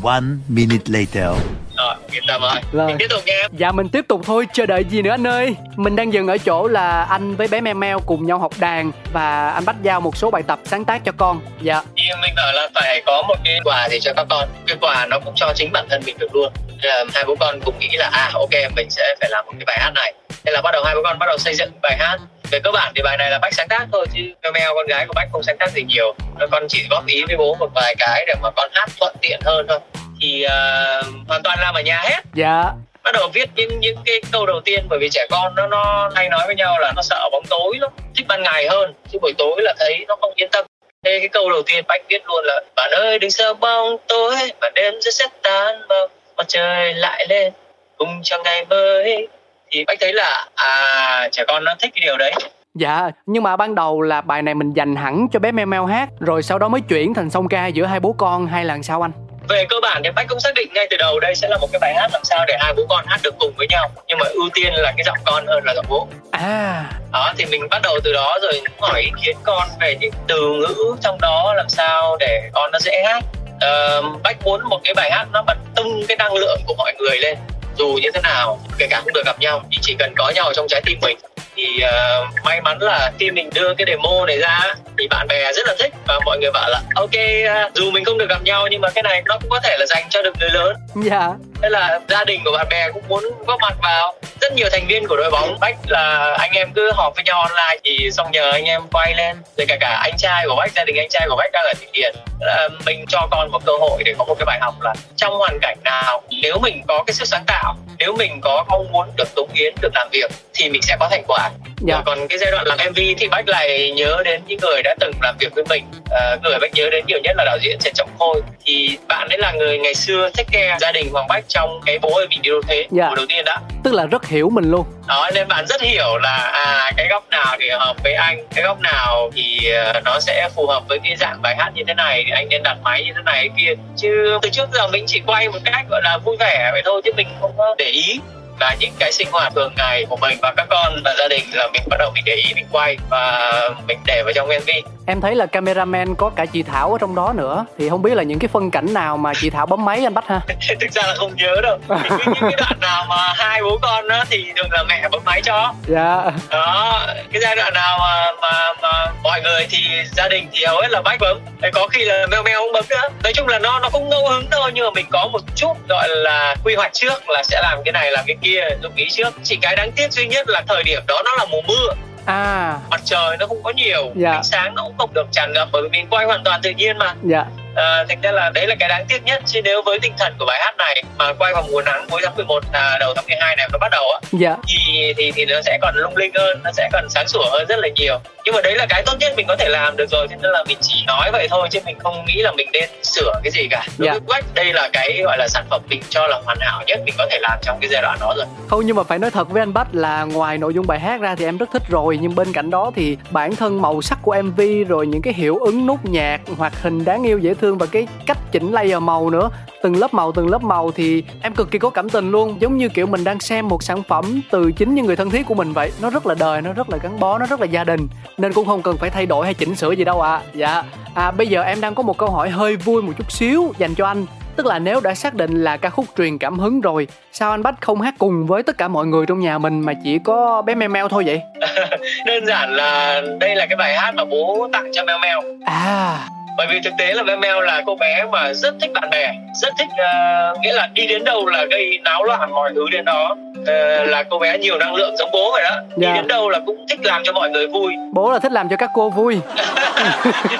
[0.05, 1.37] One minute later.
[1.77, 2.87] rồi yên tâm rồi Rồi.
[2.87, 3.49] mình tiếp tục nha.
[3.53, 5.57] Dạ mình tiếp tục thôi, chờ đợi gì nữa anh ơi?
[5.77, 8.93] Mình đang dừng ở chỗ là anh với bé Meo Meo cùng nhau học đàn
[9.13, 11.41] Và anh Bách giao một số bài tập sáng tác cho con.
[11.63, 11.83] Dạ.
[11.97, 14.49] Thì mình bảo là phải có một cái quà gì cho các con.
[14.67, 16.53] Cái quà nó cũng cho chính bản thân mình được luôn.
[16.83, 19.53] Thế là hai bố con cùng nghĩ là à ok mình sẽ phải làm một
[19.59, 20.15] cái bài hát này.
[20.45, 22.19] Thế là bắt đầu hai bố con bắt đầu xây dựng bài hát
[22.55, 24.87] về cơ bản thì bài này là bách sáng tác thôi chứ meo meo con
[24.87, 26.15] gái của bách không sáng tác gì nhiều.
[26.51, 29.41] Con chỉ góp ý với bố một vài cái để mà con hát thuận tiện
[29.45, 29.79] hơn thôi.
[30.21, 32.21] Thì uh, hoàn toàn làm ở nhà hết.
[32.35, 32.65] Dạ.
[33.05, 36.11] Bắt đầu viết những những cái câu đầu tiên bởi vì trẻ con nó nó
[36.15, 39.19] hay nói với nhau là nó sợ bóng tối lắm thích ban ngày hơn chứ
[39.23, 40.67] buổi tối là thấy nó không yên tâm.
[41.05, 44.37] Thế cái câu đầu tiên bách viết luôn là bạn ơi đừng sợ bóng tối
[44.61, 47.53] mà đêm sẽ sẽ tan mờ mặt trời lại lên
[47.99, 49.29] cùng cho ngày mới
[49.75, 52.33] thì bách thấy là à trẻ con nó thích cái điều đấy.
[52.75, 55.87] Dạ, nhưng mà ban đầu là bài này mình dành hẳn cho bé Meo Meo
[55.87, 58.79] hát Rồi sau đó mới chuyển thành song ca giữa hai bố con hay là
[58.83, 59.13] sao anh?
[59.49, 61.69] về cơ bản thì bách cũng xác định ngay từ đầu đây sẽ là một
[61.73, 64.19] cái bài hát làm sao để hai bố con hát được cùng với nhau nhưng
[64.19, 66.09] mà ưu tiên là cái giọng con hơn là giọng bố.
[66.31, 70.13] À, đó thì mình bắt đầu từ đó rồi hỏi ý kiến con về những
[70.27, 73.25] từ ngữ trong đó làm sao để con nó dễ hát.
[73.61, 76.95] Ờ, bách muốn một cái bài hát nó bật tung cái năng lượng của mọi
[76.99, 77.39] người lên
[77.79, 80.53] dù như thế nào, kể cả không được gặp nhau thì chỉ cần có nhau
[80.55, 81.19] trong trái tim mình
[81.57, 85.53] thì ờ, may mắn là khi mình đưa cái demo này ra thì bạn bè
[85.53, 87.11] rất là thích và mọi người bảo là ok
[87.49, 89.77] ờ, dù mình không được gặp nhau nhưng mà cái này nó cũng có thể
[89.79, 90.77] là dành cho được người lớn.
[90.95, 91.33] Dạ.
[91.63, 94.15] Thế là gia đình của bạn bè cũng muốn góp mặt vào.
[94.41, 97.41] Rất nhiều thành viên của đội bóng bách là anh em cứ họp với nhau
[97.41, 99.37] online thì xong nhờ anh em quay lên.
[99.57, 101.73] Rồi cả cả anh trai của bách gia đình anh trai của bách đang ở
[101.79, 102.15] thụy điển.
[102.41, 105.35] Là mình cho con một cơ hội để có một cái bài học là trong
[105.35, 109.09] hoàn cảnh nào nếu mình có cái sức sáng tạo nếu mình có mong muốn
[109.17, 111.44] được cống hiến được làm việc thì mình sẽ có thành quả
[111.87, 111.95] Dạ.
[111.95, 114.95] Rồi còn cái giai đoạn làm MV thì Bách lại nhớ đến những người đã
[115.01, 115.85] từng làm việc với mình.
[116.11, 118.41] À, Người Bách nhớ đến nhiều nhất là đạo diễn Trần Trọng Khôi.
[118.65, 121.99] Thì bạn ấy là người ngày xưa take care gia đình Hoàng Bách trong cái
[121.99, 123.09] bố ơi mình đi đâu thế Dạ.
[123.09, 123.61] mùa đầu tiên đã.
[123.85, 124.85] Tức là rất hiểu mình luôn.
[125.09, 128.65] Đó nên bạn rất hiểu là à cái góc nào thì hợp với anh cái
[128.65, 131.95] góc nào thì ờ, nó sẽ phù hợp với cái dạng bài hát như thế
[131.95, 133.73] này thì anh nên đặt máy như thế này kia.
[133.97, 137.01] Chứ từ trước giờ mình chỉ quay một cách gọi là vui vẻ vậy thôi
[137.05, 138.21] chứ mình không có để ý
[138.61, 141.45] là những cái sinh hoạt thường ngày của mình và các con và gia đình
[141.53, 143.51] là mình bắt đầu mình để ý, mình quay và
[143.89, 144.71] mình để vào trong MV
[145.07, 148.15] Em thấy là cameraman có cả chị Thảo ở trong đó nữa Thì không biết
[148.15, 150.41] là những cái phân cảnh nào mà chị Thảo bấm máy anh Bách ha?
[150.81, 151.79] Thực ra là không nhớ đâu.
[151.89, 155.09] Thì cứ những cái đoạn nào mà hai bố con đó thì thường là mẹ
[155.09, 155.75] bấm máy cho.
[155.87, 156.31] Dạ.
[156.51, 157.01] Đó
[157.33, 159.79] cái giai đoạn nào mà mà mà mọi người thì
[160.17, 161.39] gia đình thì hầu hết là bách bấm.
[161.73, 163.09] Có khi là meo meo không bấm nữa.
[163.23, 165.89] Nói chung là nó nó không ngẫu hứng thôi nhưng mà mình có một chút
[165.89, 169.07] gọi là quy hoạch trước là sẽ làm cái này làm cái kia dụng ý
[169.11, 169.35] trước.
[169.43, 171.95] Chỉ cái đáng tiếc duy nhất là thời điểm đó nó là mùa mưa
[172.27, 172.79] À.
[172.91, 174.33] Mặt trời nó không có nhiều Dạ.
[174.33, 176.71] ánh sáng nó cũng không được tràn ngập bởi vì mình quay hoàn toàn tự
[176.71, 177.15] nhiên mà.
[177.23, 177.45] Dạ.
[177.77, 180.35] À, thành ra là đấy là cái đáng tiếc nhất chứ nếu với tinh thần
[180.39, 183.25] của bài hát này mà quay vào mùa nắng cuối tháng 11 à, đầu tháng
[183.29, 184.57] 12 này nó bắt đầu á dạ.
[184.69, 187.67] thì thì thì nó sẽ còn lung linh hơn nó sẽ còn sáng sủa hơn
[187.69, 190.07] rất là nhiều nhưng mà đấy là cái tốt nhất mình có thể làm được
[190.11, 192.69] rồi cho nên là mình chỉ nói vậy thôi chứ mình không nghĩ là mình
[192.73, 193.87] nên sửa cái gì cả.
[193.99, 194.13] Đối Dạ.
[194.13, 197.01] với Quách đây là cái gọi là sản phẩm mình cho là hoàn hảo nhất
[197.05, 198.47] mình có thể làm trong cái giai đoạn đó rồi.
[198.69, 201.21] Không nhưng mà phải nói thật với anh Bách là ngoài nội dung bài hát
[201.21, 204.19] ra thì em rất thích rồi nhưng bên cạnh đó thì bản thân màu sắc
[204.23, 207.79] của MV rồi những cái hiệu ứng nút nhạc hoạt hình đáng yêu dễ thương
[207.79, 209.51] và cái cách chỉnh layer màu nữa.
[209.83, 212.77] Từng lớp màu từng lớp màu thì em cực kỳ có cảm tình luôn giống
[212.77, 215.55] như kiểu mình đang xem một sản phẩm từ chính những người thân thiết của
[215.55, 215.93] mình vậy.
[216.03, 218.09] Nó rất là đời nó rất là gắn bó nó rất là gia đình
[218.39, 220.41] nên cũng không cần phải thay đổi hay chỉnh sửa gì đâu ạ.
[220.55, 220.83] Dạ.
[221.15, 223.95] À bây giờ em đang có một câu hỏi hơi vui một chút xíu dành
[223.95, 224.27] cho anh.
[224.57, 227.63] Tức là nếu đã xác định là ca khúc truyền cảm hứng rồi Sao anh
[227.63, 230.63] Bách không hát cùng với tất cả mọi người trong nhà mình Mà chỉ có
[230.63, 231.41] bé Meo Meo thôi vậy?
[232.27, 235.43] Đơn giản là đây là cái bài hát mà bố tặng cho Meo Meo.
[235.67, 239.11] À bởi vì thực tế là Meo Meo là cô bé mà rất thích bạn
[239.11, 239.33] bè
[239.63, 243.05] rất thích uh, nghĩa là đi đến đâu là gây náo loạn mọi thứ đến
[243.05, 243.37] đó.
[243.61, 245.77] Uh, là cô bé nhiều năng lượng giống bố vậy đó.
[245.97, 246.15] Đi Dạ.
[246.15, 247.93] đến đâu là cũng thích làm cho mọi người vui.
[248.13, 249.39] Bố là thích làm cho các cô vui.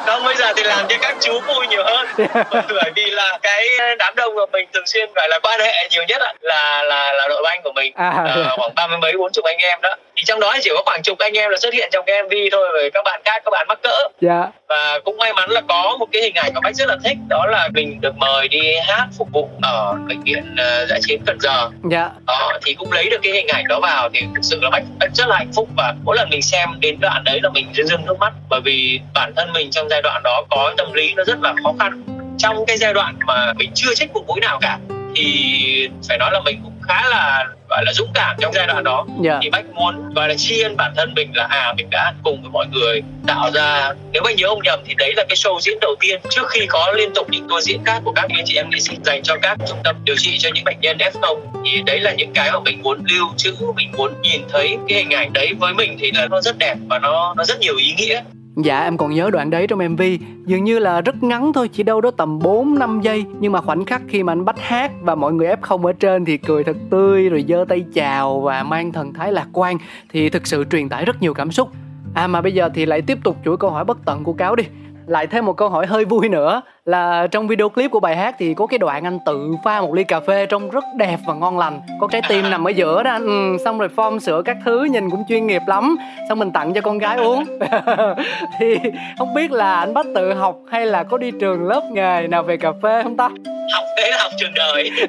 [0.07, 2.07] Không bây giờ thì làm cho các chú vui nhiều hơn.
[2.53, 3.65] Bởi vì là cái
[3.99, 7.13] đám đông mà mình thường xuyên phải là quan hệ nhiều nhất ạ, là là
[7.13, 7.93] là đội banh của mình.
[7.97, 8.51] À, dạ.
[8.57, 11.03] khoảng ba mươi mấy bốn chục anh em đó thì trong đó chỉ có khoảng
[11.03, 13.51] chục anh em là xuất hiện trong cái mv thôi rồi các bạn khác các
[13.51, 14.09] bạn mắc cỡ.
[14.21, 14.47] Dạ.
[14.69, 17.17] Và cũng may mắn là có một cái hình ảnh mà bách rất là thích
[17.29, 21.23] đó là mình được mời đi hát phục vụ ở bệnh viện uh, giã chiến
[21.27, 21.71] cần giờ.
[21.91, 22.11] Dạ.
[22.27, 24.83] Đó thì cũng lấy được cái hình ảnh đó vào thì thực sự là bách,
[25.01, 27.67] bách rất là hạnh phúc và mỗi lần mình xem đến đoạn đấy là mình
[27.75, 30.93] rưng rưng nước mắt bởi vì bản thân mình trong giai đoạn đó có tâm
[30.93, 32.03] lý nó rất là khó khăn.
[32.39, 34.79] Trong cái giai đoạn mà mình chưa trích một mũi nào cả
[35.17, 37.45] thì phải nói là mình cũng khá là
[37.75, 39.07] gọi là dũng cảm trong giai đoạn đó.
[39.25, 39.39] Dạ.
[39.43, 42.43] Thì bách muốn gọi là tri ân bản thân mình là à mình đã cùng
[42.43, 45.61] với mọi người tạo ra nếu mà nhớ không nhầm thì đấy là cái show
[45.61, 48.45] diễn đầu tiên trước khi có liên tục những tour diễn khác của các anh
[48.45, 50.97] chị em nghệ sĩ dành cho các trung tâm điều trị cho những bệnh nhân
[50.99, 54.77] F0 thì đấy là những cái mà mình muốn lưu trữ mình muốn nhìn thấy
[54.89, 57.61] cái hình ảnh đấy với mình thì là nó rất đẹp và nó nó rất
[57.61, 58.23] nhiều ý nghĩa
[58.57, 60.03] Dạ em còn nhớ đoạn đấy trong MV
[60.47, 63.25] Dường như là rất ngắn thôi, Chỉ đâu đó tầm 4-5 giây.
[63.41, 66.25] Nhưng mà khoảnh khắc khi mà anh bắt hát Và mọi người F0 ở trên
[66.25, 69.79] thì cười thật tươi, Rồi giơ tay chào và mang thần thái lạc quan,
[70.11, 71.69] Thì thực sự truyền tải rất nhiều cảm xúc.
[72.15, 74.57] À mà bây giờ thì lại tiếp tục chuỗi câu hỏi bất tận của Cáo
[74.57, 74.65] đi.
[75.07, 78.35] Lại thêm một câu hỏi hơi vui nữa là trong video clip của bài hát
[78.39, 81.35] thì có cái đoạn anh tự pha một ly cà phê trông rất đẹp và
[81.35, 81.81] ngon lành.
[82.01, 84.85] Có trái tim nằm ở giữa đó anh ừ, xong rồi form sữa các thứ
[84.85, 85.97] nhìn cũng chuyên nghiệp lắm.
[86.29, 87.45] Xong mình tặng cho con gái uống.
[88.59, 88.79] Thì
[89.19, 92.43] không biết là anh bắt tự học hay là có đi trường lớp nghề nào
[92.43, 93.29] về cà phê không ta?
[93.73, 94.91] Học đấy là học trường đời.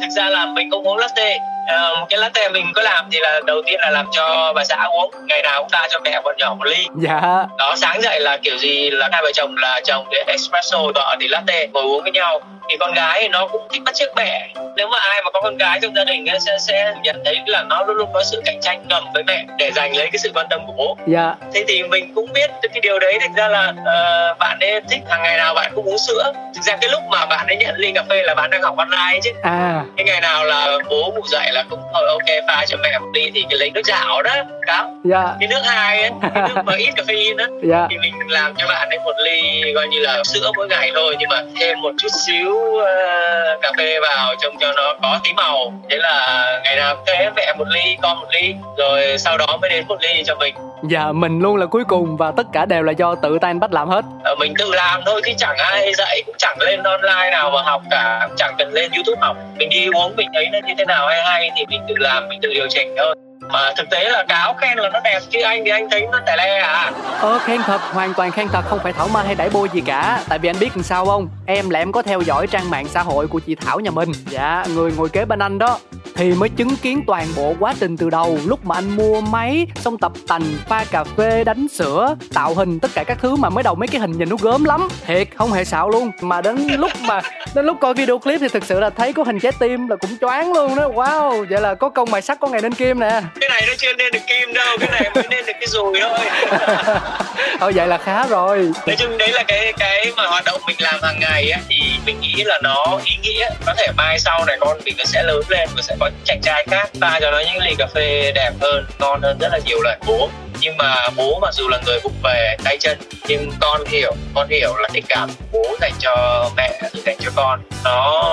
[0.00, 1.38] Thực ra là mình cũng uống latte.
[1.68, 4.84] Ờ, cái latte mình có làm thì là đầu tiên là làm cho bà xã
[4.84, 5.10] uống.
[5.26, 6.86] Ngày nào cũng pha cho mẹ bọn nhỏ một ly.
[7.02, 7.46] Dạ.
[7.58, 10.32] Đó sáng dậy là kiểu gì là hai vợ chồng là chồng thì
[10.70, 12.40] espresso vợ thì latte ngồi uống với nhau.
[12.68, 15.40] Thì con gái thì nó cũng thích bắt chước mẹ nếu mà ai mà có
[15.40, 18.22] con gái trong gia đình ấy, sẽ sẽ nhận thấy là nó luôn luôn có
[18.22, 20.96] sự cạnh tranh ngầm với mẹ để giành lấy cái sự quan tâm của bố.
[21.06, 21.34] Dạ.
[21.54, 23.18] Thế thì mình cũng biết được cái điều đấy.
[23.20, 26.32] Thực ra là uh, bạn ấy thích hàng ngày nào bạn cũng uống sữa.
[26.54, 28.76] Thực ra cái lúc mà bạn ấy nhận ly cà phê là bạn đang học
[28.76, 29.30] online chứ.
[29.42, 29.84] À.
[29.96, 33.10] Cái ngày nào là bố ngủ dậy là cũng thôi ok pha cho mẹ một
[33.14, 33.30] ly.
[33.34, 34.34] Thì cái lấy nước dạo đó
[34.66, 35.34] đó dạ.
[35.40, 37.86] cái nước hai ấy cái nước mà ít caffeine đó dạ.
[37.90, 41.16] Thì mình làm cho bạn ấy một ly coi như là sữa mỗi ngày thôi
[41.18, 45.32] nhưng mà thêm một chút xíu uh, cà phê vào trông cho nó có tí
[45.32, 45.72] màu.
[45.90, 49.70] Thế là ngày nào thế mẹ một ly con một ly rồi sau đó mới
[49.70, 50.54] đến một ly cho mình.
[50.90, 53.60] Dạ mình luôn là cuối cùng và tất cả đều là do tự tay anh
[53.60, 54.04] bắt làm hết.
[54.24, 57.62] Ờ, mình tự làm thôi chứ chẳng ai dạy cũng chẳng lên online nào mà
[57.62, 59.36] học cả cũng chẳng cần lên youtube học.
[59.56, 62.28] Mình đi uống mình thấy nó như thế nào hay hay thì mình tự làm
[62.28, 65.40] mình tự điều chỉnh thôi mà thực tế là cáo khen là nó đẹp chứ
[65.42, 66.92] anh thì anh thấy nó tẻ le à?
[67.20, 69.80] Ờ khen thật, hoàn toàn khen thật Không phải thảo mai hay đẩy bôi gì
[69.86, 70.22] cả.
[70.28, 71.28] Tại vì anh biết làm sao không?
[71.46, 74.12] Em là em có theo dõi trang mạng xã hội của chị Thảo nhà mình.
[74.28, 75.78] Dạ, người ngồi kế bên anh đó
[76.20, 78.38] thì mới chứng kiến toàn bộ quá trình từ đầu.
[78.46, 82.80] Lúc mà anh mua máy xong tập tành pha cà phê đánh sữa tạo hình
[82.80, 84.88] tất cả các thứ mà mới đầu mấy cái hình nhìn nó gớm lắm.
[85.06, 86.10] Thiệt không hề xạo luôn.
[86.20, 87.20] Mà đến lúc mà
[87.54, 89.96] đến lúc coi video clip thì thực sự là thấy có hình trái tim là
[89.96, 90.88] cũng choáng luôn đó.
[90.88, 93.22] Wow vậy là có công mài sắt có ngày nên kim nè.
[93.40, 96.00] Cái này nó chưa nên được kim đâu cái này mới nên được cái dùi
[96.00, 96.18] thôi
[97.60, 98.70] thôi vậy là khá rồi.
[98.86, 101.76] Nói chung đấy là cái cái mà hoạt động mình làm hàng ngày á, thì
[102.06, 103.48] mình nghĩ là nó ý nghĩa.
[103.66, 106.24] Có thể mai sau này con mình nó sẽ lớn lên và sẽ có những
[106.24, 109.48] chàng trai khác pha cho nó những ly cà phê đẹp hơn, ngon hơn rất
[109.52, 109.98] là nhiều lần.
[110.06, 110.30] Bố
[110.60, 112.98] nhưng mà bố mặc dù là người vụng về tay chân
[113.28, 117.30] nhưng con hiểu con hiểu là tình cảm của bố dành cho mẹ dành cho
[117.36, 117.60] con.
[117.84, 118.30] Nó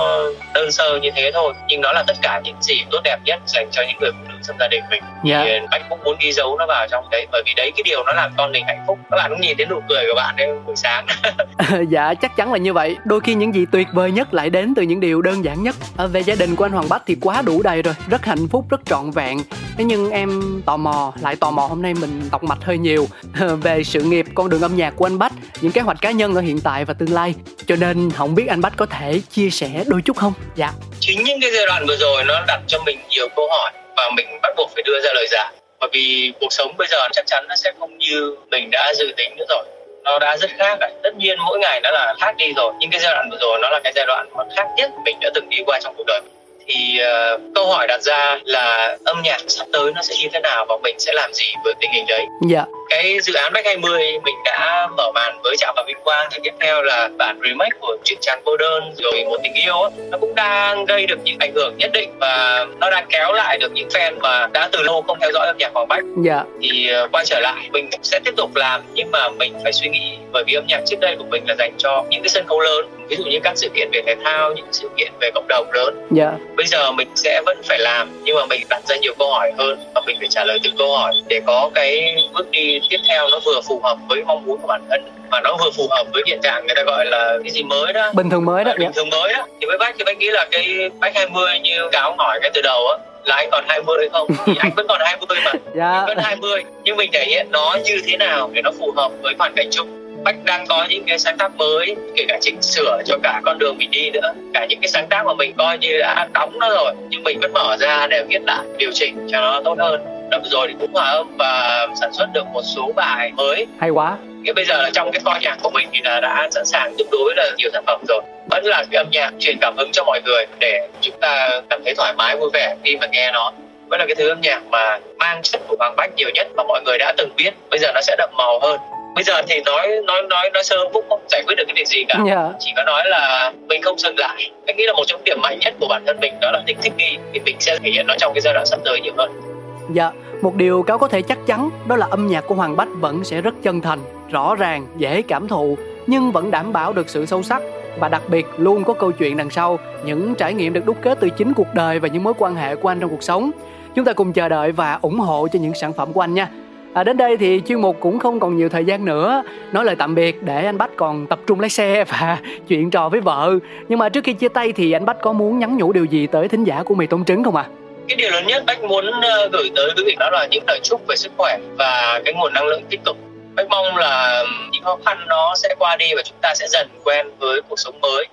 [0.53, 3.39] đơn sơ như thế thôi nhưng nó là tất cả những gì tốt đẹp nhất
[3.45, 5.03] dành cho những người phụ nữ trong gia đình mình.
[5.23, 5.43] Dạ.
[5.45, 8.03] thì bách cũng muốn ghi dấu nó vào trong đấy bởi vì đấy cái điều
[8.03, 8.99] nó làm con mình hạnh phúc.
[9.11, 11.05] Các bạn cũng nhìn thấy nụ cười của bạn đấy buổi sáng.
[11.89, 12.97] Dạ chắc chắn là như vậy.
[13.05, 15.75] Đôi khi những gì tuyệt vời nhất lại đến từ những điều đơn giản nhất.
[15.97, 17.95] À, về gia đình của anh hoàng bách thì quá đủ đầy rồi.
[18.09, 19.37] Rất hạnh phúc rất trọn vẹn.
[19.77, 23.07] Thế nhưng em tò mò lại tò mò hôm nay mình tọc mạch hơi nhiều.
[23.63, 26.35] Về sự nghiệp, con đường âm nhạc của anh bách, những kế hoạch cá nhân
[26.35, 27.33] ở hiện tại và tương lai.
[27.67, 30.33] Cho nên không biết anh bách có thể chia sẻ đôi chút không?
[30.55, 30.71] Dạ.
[30.99, 34.09] Chính những cái giai đoạn vừa rồi nó đặt cho mình nhiều câu hỏi và
[34.15, 35.53] mình bắt buộc phải đưa ra lời giải.
[35.79, 39.05] Bởi vì cuộc sống bây giờ chắc chắn nó sẽ không như mình đã dự
[39.17, 39.65] tính nữa rồi.
[40.03, 40.89] Nó đã rất khác rồi.
[41.03, 42.73] tất nhiên mỗi ngày nó là khác đi rồi.
[42.79, 45.17] Nhưng cái giai đoạn vừa rồi nó là cái giai đoạn mà khác nhất mình
[45.21, 46.21] đã từng đi qua trong cuộc đời
[46.67, 50.39] thì uh, câu hỏi đặt ra là âm nhạc sắp tới nó sẽ như thế
[50.39, 52.25] nào và mình sẽ làm gì với tình hình đấy?
[52.49, 56.27] Dạ cái dự án Back 20 mình đã mở màn với Trạm và Vinh Quang.
[56.31, 59.89] Thì tiếp theo là bản remake của truyện tràn cô đơn rồi một tình yêu
[60.11, 63.57] nó cũng đang gây được những ảnh hưởng nhất định và nó đang kéo lại
[63.57, 66.43] được những fan mà đã từ lâu không theo dõi âm nhạc Hoàng Bách dạ.
[66.61, 69.89] Thì uh, quay trở lại mình sẽ tiếp tục làm nhưng mà mình phải suy
[69.89, 72.45] nghĩ bởi vì âm nhạc trước đây của mình là dành cho những cái sân
[72.47, 75.31] khấu lớn ví dụ như các sự kiện về thể thao những sự kiện về
[75.31, 76.07] cộng đồng lớn.
[76.11, 76.31] Dạ.
[76.57, 79.51] Bây giờ mình sẽ vẫn phải làm nhưng mà mình đặt ra nhiều câu hỏi
[79.57, 82.97] hơn và mình phải trả lời từng câu hỏi để có cái bước đi tiếp
[83.07, 85.87] theo nó vừa phù hợp với mong muốn của bản thân mà nó vừa phù
[85.89, 88.11] hợp với hiện trạng người ta gọi là cái gì mới đó.
[88.13, 88.85] Bình thường mới đó dạ.
[88.85, 89.45] bình thường mới đó.
[89.61, 92.61] Thì với bách thì bách nghĩ là cái bách 20 như cáo hỏi cái từ
[92.61, 94.27] đầu á là anh còn 20 hay không?
[94.45, 95.51] Thì anh vẫn còn 20 mà.
[95.75, 96.03] Dạ.
[96.07, 99.33] Vẫn 20 nhưng mình thể hiện nó như thế nào để nó phù hợp với
[99.39, 99.87] hoàn cảnh chung.
[100.23, 103.59] Bách đang có những cái sáng tác mới kể cả chỉnh sửa cho cả con
[103.59, 104.33] đường mình đi nữa.
[104.53, 107.39] Cả những cái sáng tác mà mình coi như đã đóng nó rồi nhưng mình
[107.39, 110.67] vẫn mở ra để viết lại điều chỉnh cho nó tốt hơn đợt vừa rồi
[110.67, 113.67] thì cũng hòa âm và sản xuất được một số bài mới.
[113.79, 114.17] Hay quá.
[114.45, 116.93] Cái bây giờ là trong cái kho nhạc của mình thì là đã sẵn sàng
[116.97, 118.21] tương đối là nhiều sản phẩm rồi.
[118.49, 121.81] Vẫn là cái âm nhạc truyền cảm hứng cho mọi người để chúng ta cảm
[121.85, 123.51] thấy thoải mái vui vẻ khi mà nghe nó.
[123.89, 126.63] Vẫn là cái thứ âm nhạc mà mang chất của Hoàng Bách nhiều nhất mà
[126.63, 127.51] mọi người đã từng biết.
[127.69, 128.77] Bây giờ nó sẽ đậm màu hơn.
[129.15, 131.87] Bây giờ thì nói nói nói nói sơ cũng không giải quyết được cái việc
[131.87, 132.19] gì cả.
[132.29, 132.49] Dạ.
[132.59, 134.51] Chỉ có nói là mình không dừng lại.
[134.67, 136.77] Anh nghĩ là một trong điểm mạnh nhất của bản thân mình đó là tính
[136.81, 137.17] thích nghi.
[137.33, 139.56] Thì mình sẽ thể hiện nó trong cái giai đoạn sắp tới nhiều hơn
[139.93, 140.11] Dạ,
[140.41, 143.23] một điều cáo có thể chắc chắn đó là âm nhạc của Hoàng Bách vẫn
[143.23, 143.99] sẽ rất chân thành,
[144.31, 145.77] rõ ràng, dễ cảm thụ
[146.07, 147.61] nhưng vẫn đảm bảo được sự sâu sắc
[147.99, 151.17] và đặc biệt luôn có câu chuyện đằng sau, những trải nghiệm được đúc kết
[151.21, 153.51] từ chính cuộc đời và những mối quan hệ của anh trong cuộc sống.
[153.95, 156.49] Chúng ta cùng chờ đợi và ủng hộ cho những sản phẩm của anh nha.
[156.93, 159.95] À, đến đây thì chuyên mục cũng không còn nhiều thời gian nữa Nói lời
[159.95, 163.59] tạm biệt để anh Bách còn tập trung lái xe và chuyện trò với vợ
[163.89, 166.27] Nhưng mà trước khi chia tay thì anh Bách có muốn nhắn nhủ điều gì
[166.27, 167.65] tới thính giả của mì tôm trứng không ạ?
[167.67, 167.86] À?
[168.07, 170.79] Cái điều lớn nhất bách muốn ờ, gửi tới quý vị đó là những lời
[170.83, 173.15] chúc về sức khỏe và cái nguồn năng lượng tích cực.
[173.55, 176.87] Bách mong là những khó khăn nó sẽ qua đi và chúng ta sẽ dần
[177.03, 178.25] quen với cuộc sống mới.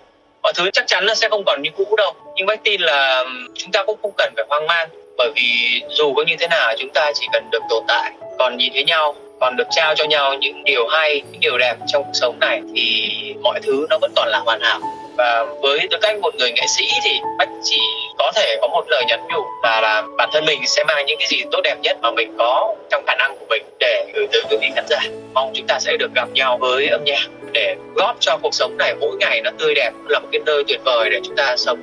[0.43, 3.25] Mọi thứ chắc chắn là sẽ không còn như cũ đâu, nhưng bách tin là
[3.55, 6.75] chúng ta cũng không cần phải hoang mang, bởi vì dù có như thế nào
[6.79, 10.05] chúng ta chỉ cần được tồn tại, còn nhìn thấy nhau, còn được trao cho
[10.05, 13.11] nhau những điều hay, những điều đẹp trong cuộc sống này thì
[13.43, 14.81] mọi thứ nó vẫn còn là hoàn hảo
[15.16, 17.80] và với tư cách một người nghệ sĩ thì bách chỉ
[18.18, 21.18] có thể có một lời nhắn nhủ là, là bản thân mình sẽ mang những
[21.18, 24.26] cái gì tốt đẹp nhất mà mình có trong khả năng của mình để gửi
[24.32, 24.98] tới quý vị khán giả.
[25.34, 28.76] Mong chúng ta sẽ được gặp nhau với âm nhạc để góp cho cuộc sống
[28.78, 31.56] này mỗi ngày nó tươi đẹp là một cái nơi tuyệt vời để chúng ta
[31.56, 31.78] sống.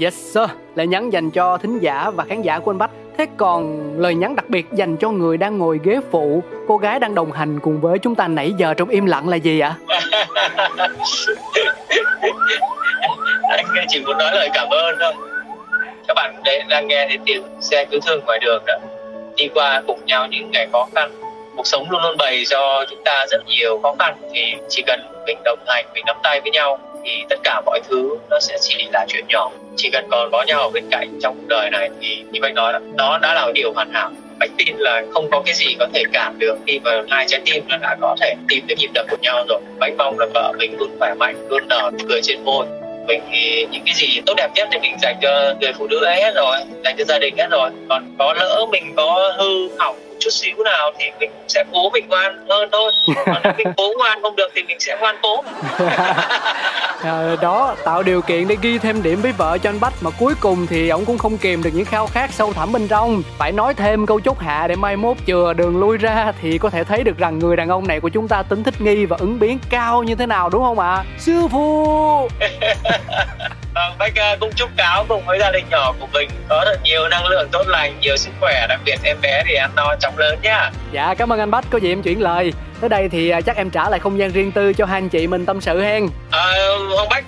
[0.00, 2.90] Yes sir, lời nhắn dành cho thính giả và khán giả của anh Bách.
[3.18, 6.98] Thế còn lời nhắn đặc biệt dành cho người đang ngồi ghế phụ, Cô gái
[7.00, 9.74] đang đồng hành cùng với chúng ta nãy giờ trong im lặng là gì ạ?
[13.48, 15.12] anh chỉ muốn nói lời cảm ơn thôi.
[16.08, 18.74] Các bạn đấy đang nghe thấy tiếng xe cứu thương ngoài đường đó.
[19.36, 21.10] Đi qua cùng nhau những ngày khó khăn,
[21.56, 24.16] cuộc sống luôn luôn bày cho chúng ta rất nhiều khó khăn.
[24.32, 27.80] Thì chỉ cần mình đồng hành, mình nắm tay với nhau thì tất cả mọi
[27.88, 29.50] thứ nó sẽ chỉ là chuyện nhỏ.
[29.76, 32.54] Chỉ cần còn có nhau ở bên cạnh trong cuộc đời này thì như anh
[32.54, 34.10] nói đó nó đã là điều hoàn hảo.
[34.38, 37.40] Bạch tin là không có cái gì có thể cản được khi mà hai trái
[37.44, 39.60] tim nó đã có thể tìm được nhịp đập của nhau rồi.
[39.80, 42.66] Anh mong là vợ mình luôn khỏe mạnh, luôn nở cười trên môi.
[43.06, 46.04] Mình thì những cái gì tốt đẹp nhất thì mình dành cho người phụ nữ
[46.04, 47.70] ấy hết rồi, dành cho gia đình hết rồi.
[47.88, 52.08] Còn có lỡ mình có hư hỏng chút xíu nào thì mình sẽ cố mình
[52.08, 52.92] ngoan hơn thôi.
[53.26, 55.44] Còn nếu mình cố ngoan không được thì mình sẽ ngoan cố.
[57.04, 59.92] À, đó tạo điều kiện để ghi thêm điểm với vợ cho anh Bách.
[60.00, 62.88] Mà cuối cùng thì ông cũng không kìm được những khao khát sâu thẳm bên
[62.88, 63.22] trong.
[63.38, 66.70] Phải nói thêm câu chốt hạ để mai mốt chừa đường lui ra thì có
[66.70, 69.16] thể thấy được rằng người đàn ông này của chúng ta tính thích nghi và
[69.20, 70.94] ứng biến cao như thế nào đúng không ạ?
[70.94, 71.04] À?
[71.18, 72.28] sư phụ
[73.74, 77.08] Vâng, Bách cũng chúc cáo cùng với gia đình nhỏ của mình có thật nhiều
[77.08, 80.18] năng lượng tốt lành, nhiều sức khỏe, đặc biệt em bé thì ăn no chóng
[80.18, 80.70] lớn nhá.
[80.92, 82.52] Dạ, cảm ơn anh Bách, có gì em chuyển lời.
[82.80, 85.26] Tới đây thì chắc em trả lại không gian riêng tư cho hai anh chị
[85.26, 86.08] mình tâm sự hen.
[86.30, 86.54] À,
[86.94, 87.24] Hoàng Bách,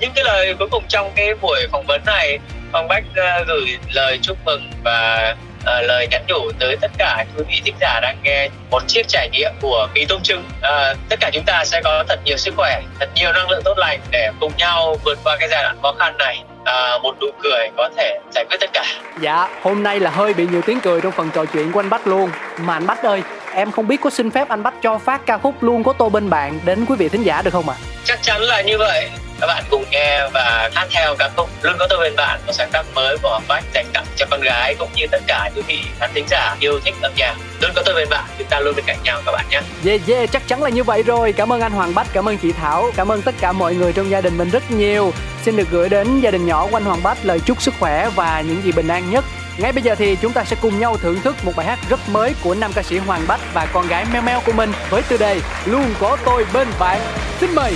[0.00, 2.38] những cái lời cuối cùng trong cái buổi phỏng vấn này,
[2.72, 3.04] Hoàng Bách
[3.46, 7.74] gửi lời chúc mừng và uh, lời nhắn nhủ tới tất cả quý vị thính
[7.80, 11.44] giả đang nghe một chiếc trải nghiệm của mì tôm trứng uh, tất cả chúng
[11.46, 14.52] ta sẽ có thật nhiều sức khỏe thật nhiều năng lượng tốt lành để cùng
[14.58, 16.44] nhau vượt qua cái giai đoạn khó khăn này.
[16.64, 18.84] À, một nụ cười có thể giải quyết tất cả.
[19.20, 21.90] Dạ hôm nay là hơi bị nhiều tiếng cười trong phần trò chuyện của anh
[21.90, 22.30] bách luôn.
[22.58, 23.22] Mà anh bách ơi
[23.54, 26.10] em không biết có xin phép anh bách cho phát ca khúc luôn có tôi
[26.10, 27.76] bên bạn đến quý vị thính giả được không ạ?
[27.78, 27.82] À?
[28.04, 29.10] chắc chắn là như vậy
[29.42, 32.52] các bạn cùng nghe và hát theo ca khúc luôn có tôi bên bạn một
[32.52, 35.50] sáng tác mới của Hoàng Bách dành tặng cho con gái cũng như tất cả
[35.56, 37.34] quý vị khán thính giả yêu thích âm nhạc.
[37.60, 39.60] Luôn có tôi bên bạn, chúng ta luôn bên cạnh nhau các bạn nhé.
[39.86, 41.32] Yeah yeah, chắc chắn là như vậy rồi.
[41.32, 43.92] Cảm ơn anh Hoàng Bách, cảm ơn chị Thảo, cảm ơn tất cả mọi người
[43.92, 45.12] trong gia đình mình rất nhiều.
[45.44, 48.08] Xin được gửi đến gia đình nhỏ của anh Hoàng Bách lời chúc sức khỏe
[48.14, 49.24] và những gì bình an nhất.
[49.58, 52.08] Ngay bây giờ thì chúng ta sẽ cùng nhau thưởng thức một bài hát rất
[52.08, 55.02] mới của nam ca sĩ Hoàng Bách và con gái Meo Meo của mình với
[55.02, 57.00] tiêu đề Luôn có tôi bên bạn.
[57.40, 57.72] Xin mời.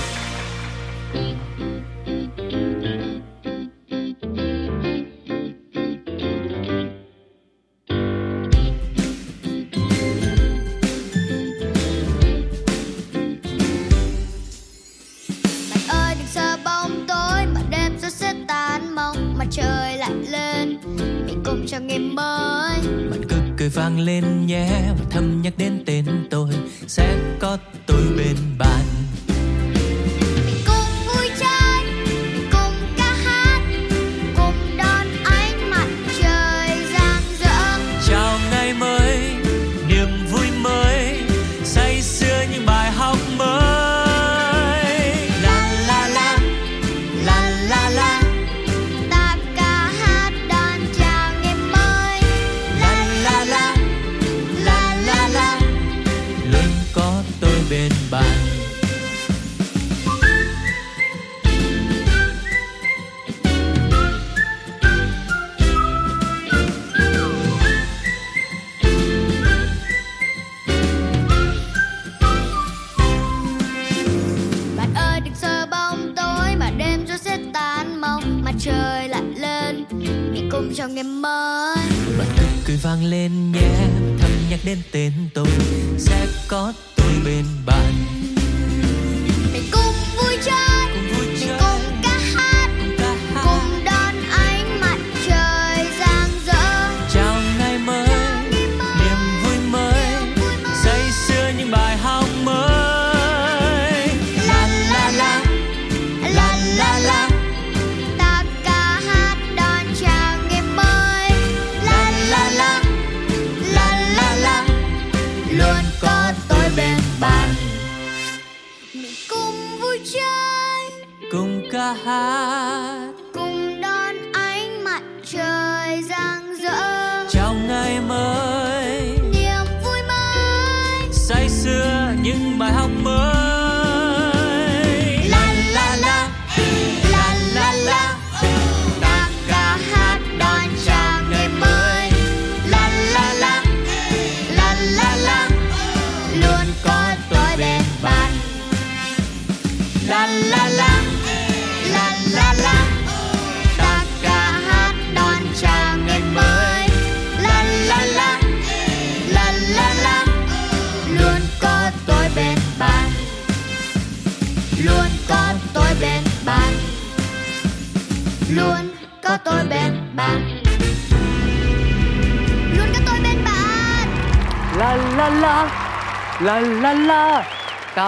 [23.10, 24.68] Bạn cứ cười vang lên nhé,
[24.98, 26.50] và thầm nhắc đến tên tôi.
[26.86, 28.84] Sẽ có tôi bên bạn.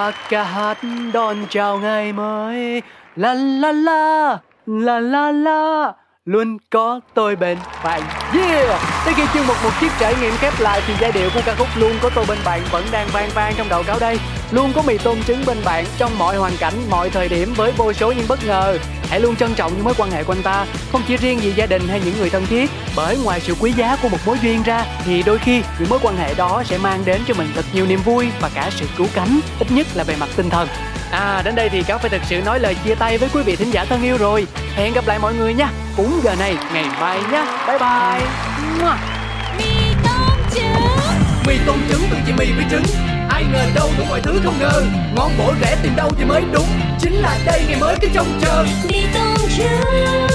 [0.09, 0.79] Tất cả hát
[1.13, 2.83] đón chào ngày mới.
[3.17, 5.93] La la la La la la.
[6.29, 8.03] Luôn có tôi bên bạn.
[8.35, 8.81] Yeah!
[9.05, 11.55] Tới khi chương mục một chiếc trải nghiệm khép lại Thì giai điệu của ca
[11.55, 14.19] khúc Luôn có tôi bên bạn Vẫn đang vang vang trong đầu cáo đây.
[14.51, 17.73] Luôn có mì tôm trứng bên bạn Trong mọi hoàn cảnh, mọi thời điểm Với
[17.77, 18.79] vô số những bất ngờ.
[19.09, 21.53] Hãy luôn trân trọng những mối quan hệ của anh ta Không chỉ riêng vì
[21.53, 22.71] gia đình hay những người thân thiết.
[22.97, 25.99] Bởi ngoài sự quý giá của một mối duyên ra Thì đôi khi những mối
[26.03, 28.87] quan hệ đó sẽ mang đến cho mình thật nhiều niềm vui Và cả sự
[28.97, 30.69] cứu cánh Ít nhất là về mặt tinh thần.
[31.11, 33.57] À đến đây thì cáo phải thực sự nói lời chia tay với quý vị
[33.57, 34.47] thính giả thân yêu rồi.
[34.75, 35.71] Hẹn gặp lại mọi người nha.
[35.97, 37.45] Cũng giờ này ngày mai nha.
[37.67, 38.29] Bye bye.
[39.59, 40.83] Mì tôm trứng.
[41.47, 42.83] Mì tôm trứng từ chị mì với trứng.
[43.31, 44.83] Ai ngờ đâu đủ mọi thứ không ngờ.
[45.17, 46.67] Ngon bổ rẻ tìm đâu thì mới đúng.
[47.01, 48.65] Chính là đây ngày mới cứ trông chờ.
[48.91, 50.29] Mì tôm trứng